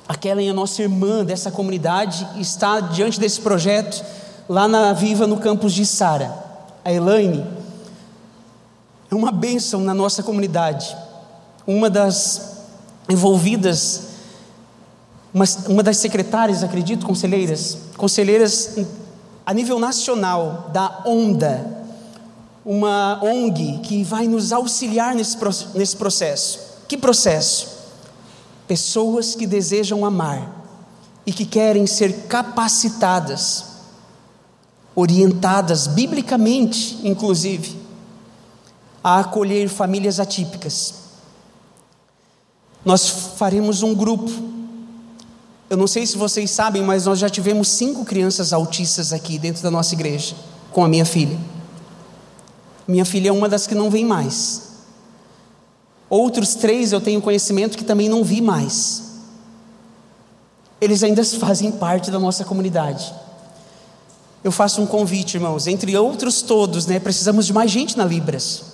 Aquela 0.07 0.43
é 0.43 0.49
a 0.49 0.53
nossa 0.55 0.83
irmã 0.83 1.25
dessa 1.25 1.51
comunidade 1.51 2.29
está 2.41 2.81
diante 2.81 3.21
desse 3.21 3.41
projeto 3.41 4.05
lá 4.49 4.67
na 4.67 4.93
Viva 4.93 5.27
no 5.27 5.39
campus 5.39 5.73
de 5.73 5.87
Sara. 5.87 6.35
A 6.85 6.93
Elaine 6.93 7.47
é 9.11 9.15
uma 9.15 9.33
bênção 9.33 9.81
na 9.81 9.95
nossa 9.95 10.23
comunidade 10.23 10.97
uma 11.69 11.91
das 11.91 12.63
envolvidas, 13.11 14.05
uma, 15.35 15.45
uma 15.69 15.83
das 15.83 15.99
secretárias, 15.99 16.65
acredito, 16.65 17.05
conselheiras, 17.05 17.77
conselheiras 17.95 18.79
a 19.45 19.53
nível 19.53 19.79
nacional 19.79 20.71
da 20.73 21.03
ONDA, 21.05 21.85
uma 22.65 23.23
ONG 23.23 23.81
que 23.83 24.03
vai 24.03 24.27
nos 24.27 24.51
auxiliar 24.51 25.15
nesse, 25.15 25.37
nesse 25.75 25.95
processo. 25.95 26.59
Que 26.89 26.97
processo? 26.97 27.69
Pessoas 28.67 29.35
que 29.35 29.47
desejam 29.47 30.07
amar 30.07 30.51
e 31.27 31.33
que 31.35 31.45
querem 31.45 31.87
ser 31.87 32.25
capacitadas, 32.29 33.65
orientadas 34.95 35.87
biblicamente, 35.87 36.99
inclusive, 37.05 37.88
a 39.03 39.21
acolher 39.21 39.69
famílias 39.69 40.21
atípicas 40.21 41.09
nós 42.89 43.09
faremos 43.37 43.83
um 43.83 43.95
grupo. 43.95 44.31
Eu 45.69 45.77
não 45.77 45.87
sei 45.87 46.07
se 46.07 46.17
vocês 46.17 46.51
sabem, 46.51 46.83
mas 46.83 47.05
nós 47.05 47.19
já 47.19 47.29
tivemos 47.29 47.69
cinco 47.69 48.05
crianças 48.05 48.53
autistas 48.53 49.13
aqui 49.13 49.39
dentro 49.39 49.63
da 49.63 49.71
nossa 49.71 49.95
igreja, 49.95 50.35
com 50.73 50.83
a 50.83 50.89
minha 50.89 51.05
filha. 51.05 51.39
Minha 52.87 53.05
filha 53.05 53.29
é 53.29 53.33
uma 53.33 53.47
das 53.47 53.67
que 53.67 53.75
não 53.75 53.91
vem 53.91 54.07
mais. 54.07 54.69
Outros 56.09 56.55
três 56.55 56.93
eu 56.93 57.01
tenho 57.01 57.21
conhecimento 57.21 57.77
que 57.77 57.85
também 57.85 58.09
não 58.09 58.25
vi 58.25 58.41
mais. 58.41 59.03
Eles 60.81 61.03
ainda 61.03 61.23
fazem 61.39 61.71
parte 61.71 62.11
da 62.11 62.19
nossa 62.19 62.45
comunidade. 62.45 63.13
Eu 64.43 64.51
faço 64.51 64.81
um 64.81 64.87
convite, 64.87 65.35
irmãos, 65.35 65.67
entre 65.67 65.95
outros 65.95 66.41
todos, 66.41 66.87
né? 66.87 66.99
Precisamos 66.99 67.45
de 67.45 67.53
mais 67.53 67.71
gente 67.71 67.99
na 67.99 68.05
Libras. 68.07 68.68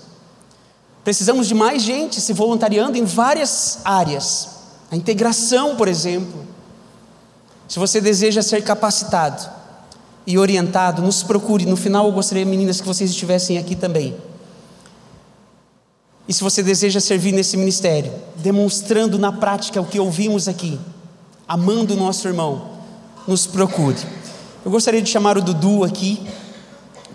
Precisamos 1.05 1.47
de 1.47 1.55
mais 1.55 1.83
gente 1.83 2.19
se 2.19 2.33
voluntariando 2.33 2.97
em 2.97 3.05
várias 3.05 3.81
áreas. 3.85 4.49
A 4.91 4.97
integração, 4.97 5.77
por 5.77 5.87
exemplo. 5.87 6.47
Se 7.69 7.79
você 7.79 8.01
deseja 8.01 8.41
ser 8.41 8.65
capacitado 8.65 9.47
e 10.27 10.39
orientado, 10.39 11.03
nos 11.03 11.23
procure. 11.23 11.67
No 11.67 11.77
final, 11.77 12.07
eu 12.07 12.13
gostaria, 12.13 12.47
meninas, 12.47 12.81
que 12.81 12.87
vocês 12.87 13.11
estivessem 13.11 13.59
aqui 13.59 13.77
também. 13.77 14.17
E 16.27 16.33
se 16.33 16.43
você 16.43 16.63
deseja 16.63 17.01
servir 17.01 17.33
nesse 17.33 17.55
ministério, 17.59 18.11
demonstrando 18.37 19.19
na 19.19 19.31
prática 19.31 19.81
o 19.83 19.85
que 19.85 20.01
ouvimos 20.01 20.49
aqui, 20.49 20.81
amando 21.47 21.93
o 21.93 21.97
nosso 21.99 22.27
irmão, 22.27 22.71
nos 23.29 23.47
procure. 23.47 23.99
Eu 24.65 24.71
gostaria 24.71 25.03
de 25.03 25.11
chamar 25.11 25.37
o 25.37 25.43
Dudu 25.43 25.85
aqui 25.85 26.27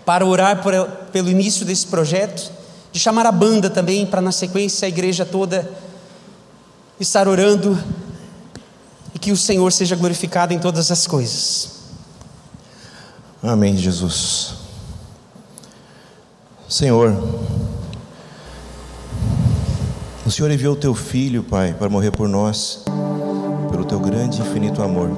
para 0.04 0.24
orar 0.24 0.62
por, 0.62 0.72
pelo 1.12 1.28
início 1.28 1.66
desse 1.66 1.88
projeto 1.88 2.59
de 2.92 2.98
chamar 2.98 3.26
a 3.26 3.32
banda 3.32 3.70
também, 3.70 4.04
para 4.04 4.20
na 4.20 4.32
sequência 4.32 4.86
a 4.86 4.88
igreja 4.88 5.24
toda 5.24 5.70
estar 6.98 7.28
orando 7.28 7.78
e 9.14 9.18
que 9.18 9.32
o 9.32 9.36
Senhor 9.36 9.72
seja 9.72 9.96
glorificado 9.96 10.52
em 10.52 10.58
todas 10.58 10.90
as 10.90 11.06
coisas. 11.06 11.80
Amém, 13.42 13.76
Jesus. 13.76 14.54
Senhor, 16.68 17.16
o 20.26 20.30
Senhor 20.30 20.50
enviou 20.50 20.74
o 20.74 20.76
teu 20.76 20.94
filho, 20.94 21.42
Pai, 21.42 21.74
para 21.74 21.88
morrer 21.88 22.10
por 22.10 22.28
nós, 22.28 22.84
pelo 23.70 23.84
teu 23.84 23.98
grande 23.98 24.38
e 24.38 24.42
infinito 24.42 24.82
amor. 24.82 25.10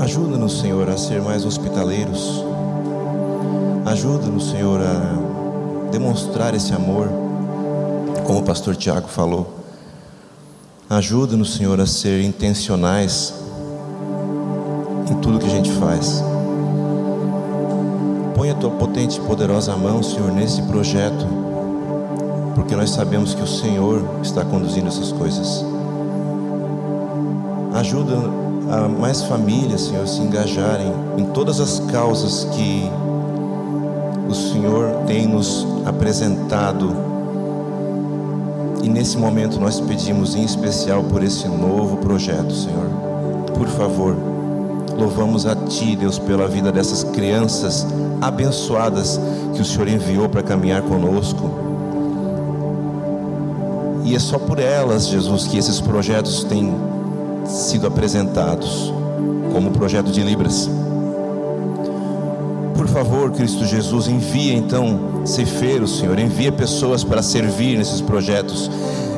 Ajuda-nos, 0.00 0.60
Senhor, 0.60 0.88
a 0.88 0.96
ser 0.96 1.20
mais 1.20 1.44
hospitaleiros. 1.44 2.42
Ajuda-nos, 3.84 4.50
Senhor, 4.50 4.80
a 4.80 5.27
demonstrar 5.90 6.54
esse 6.54 6.72
amor, 6.72 7.08
como 8.24 8.40
o 8.40 8.42
pastor 8.42 8.76
Tiago 8.76 9.08
falou. 9.08 9.58
Ajuda-nos, 10.88 11.54
Senhor, 11.54 11.78
a 11.80 11.86
ser 11.86 12.22
intencionais 12.22 13.34
em 15.10 15.14
tudo 15.16 15.38
que 15.38 15.46
a 15.46 15.50
gente 15.50 15.70
faz. 15.72 16.22
Põe 18.34 18.50
a 18.50 18.54
tua 18.54 18.70
potente 18.70 19.18
e 19.18 19.20
poderosa 19.20 19.76
mão, 19.76 20.02
Senhor, 20.02 20.32
nesse 20.32 20.62
projeto, 20.62 21.26
porque 22.54 22.74
nós 22.74 22.90
sabemos 22.90 23.34
que 23.34 23.42
o 23.42 23.46
Senhor 23.46 24.02
está 24.22 24.44
conduzindo 24.44 24.88
essas 24.88 25.12
coisas. 25.12 25.64
Ajuda 27.74 28.14
a 28.70 28.88
mais 28.88 29.22
famílias, 29.22 29.82
Senhor, 29.82 30.06
se 30.06 30.20
engajarem 30.20 30.92
em 31.16 31.24
todas 31.26 31.60
as 31.60 31.80
causas 31.80 32.44
que 32.52 32.90
o 34.28 34.34
Senhor 34.34 35.04
tem 35.06 35.26
nos 35.26 35.66
apresentado 35.86 36.94
E 38.82 38.88
nesse 38.88 39.16
momento 39.16 39.58
nós 39.58 39.80
pedimos 39.80 40.34
em 40.36 40.44
especial 40.44 41.02
por 41.02 41.22
esse 41.22 41.48
novo 41.48 41.96
projeto, 41.96 42.52
Senhor. 42.54 42.86
Por 43.54 43.66
favor, 43.68 44.16
louvamos 44.96 45.46
a 45.46 45.56
Ti, 45.56 45.96
Deus, 45.96 46.18
pela 46.18 46.46
vida 46.46 46.70
dessas 46.70 47.02
crianças 47.02 47.86
abençoadas 48.20 49.20
que 49.54 49.60
o 49.60 49.64
Senhor 49.64 49.88
enviou 49.88 50.28
para 50.28 50.42
caminhar 50.42 50.82
conosco. 50.82 51.50
E 54.04 54.14
é 54.14 54.18
só 54.18 54.38
por 54.38 54.58
elas, 54.58 55.08
Jesus, 55.08 55.46
que 55.48 55.58
esses 55.58 55.80
projetos 55.80 56.44
têm 56.44 56.72
sido 57.44 57.86
apresentados, 57.86 58.92
como 59.52 59.68
o 59.68 59.72
projeto 59.72 60.10
de 60.10 60.22
Libras. 60.22 60.70
Por 62.78 62.86
favor, 62.86 63.32
Cristo 63.32 63.66
Jesus, 63.66 64.06
envia 64.06 64.54
então 64.54 65.26
ceifeiros, 65.26 65.98
Senhor, 65.98 66.16
envia 66.16 66.52
pessoas 66.52 67.02
para 67.02 67.22
servir 67.22 67.76
nesses 67.76 68.00
projetos. 68.00 68.70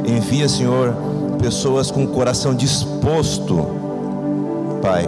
Envia, 0.02 0.48
Senhor, 0.48 0.94
pessoas 1.38 1.90
com 1.90 2.04
o 2.04 2.08
coração 2.08 2.54
disposto, 2.54 3.66
Pai, 4.80 5.04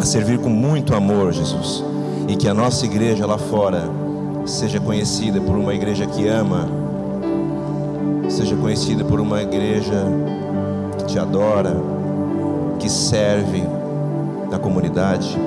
a 0.00 0.06
servir 0.06 0.38
com 0.38 0.48
muito 0.48 0.94
amor, 0.94 1.34
Jesus. 1.34 1.84
E 2.28 2.34
que 2.34 2.48
a 2.48 2.54
nossa 2.54 2.86
igreja 2.86 3.26
lá 3.26 3.36
fora 3.36 3.90
seja 4.46 4.80
conhecida 4.80 5.38
por 5.38 5.54
uma 5.54 5.74
igreja 5.74 6.06
que 6.06 6.26
ama, 6.26 6.66
seja 8.30 8.56
conhecida 8.56 9.04
por 9.04 9.20
uma 9.20 9.42
igreja 9.42 10.06
que 10.96 11.04
te 11.04 11.18
adora, 11.18 11.76
que 12.78 12.88
serve 12.88 13.62
na 14.50 14.58
comunidade. 14.58 15.38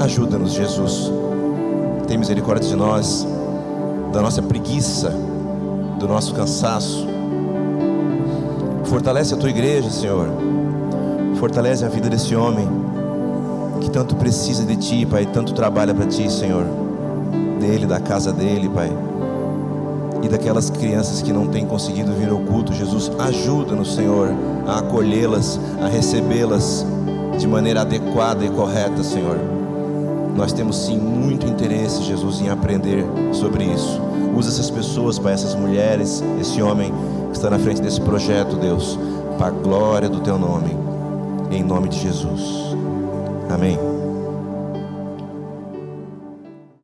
Ajuda-nos, 0.00 0.52
Jesus. 0.52 1.12
Tem 2.08 2.16
misericórdia 2.16 2.66
de 2.66 2.74
nós, 2.74 3.26
da 4.10 4.22
nossa 4.22 4.40
preguiça, 4.40 5.10
do 5.98 6.08
nosso 6.08 6.34
cansaço. 6.34 7.06
Fortalece 8.84 9.34
a 9.34 9.36
tua 9.36 9.50
igreja, 9.50 9.90
Senhor. 9.90 10.26
Fortalece 11.38 11.84
a 11.84 11.88
vida 11.90 12.08
desse 12.08 12.34
homem 12.34 12.66
que 13.82 13.90
tanto 13.90 14.16
precisa 14.16 14.64
de 14.64 14.76
ti, 14.76 15.04
Pai, 15.04 15.26
tanto 15.26 15.52
trabalha 15.52 15.94
para 15.94 16.06
ti, 16.06 16.32
Senhor. 16.32 16.64
Dele, 17.60 17.84
da 17.84 18.00
casa 18.00 18.32
dele, 18.32 18.70
Pai. 18.70 18.90
E 20.22 20.28
daquelas 20.30 20.70
crianças 20.70 21.20
que 21.20 21.30
não 21.30 21.46
têm 21.46 21.66
conseguido 21.66 22.14
vir 22.14 22.30
ao 22.30 22.38
culto, 22.38 22.72
Jesus, 22.72 23.12
ajuda-nos, 23.18 23.94
Senhor, 23.94 24.30
a 24.66 24.78
acolhê-las, 24.78 25.60
a 25.78 25.88
recebê-las 25.88 26.86
de 27.38 27.46
maneira 27.46 27.82
adequada 27.82 28.42
e 28.42 28.48
correta, 28.48 29.02
Senhor. 29.02 29.59
Nós 30.36 30.52
temos 30.52 30.86
sim 30.86 30.98
muito 30.98 31.46
interesse, 31.46 32.02
Jesus, 32.02 32.40
em 32.40 32.48
aprender 32.48 33.04
sobre 33.32 33.64
isso. 33.64 34.00
Usa 34.34 34.48
essas 34.48 34.70
pessoas, 34.70 35.18
Pai, 35.18 35.34
essas 35.34 35.54
mulheres, 35.54 36.22
esse 36.40 36.62
homem 36.62 36.92
que 37.30 37.36
está 37.36 37.50
na 37.50 37.58
frente 37.58 37.82
desse 37.82 38.00
projeto, 38.00 38.56
Deus, 38.56 38.98
para 39.36 39.48
a 39.48 39.50
glória 39.50 40.08
do 40.08 40.20
Teu 40.20 40.38
nome, 40.38 40.76
em 41.50 41.62
nome 41.62 41.88
de 41.88 41.98
Jesus. 41.98 42.42
Amém. 43.48 43.89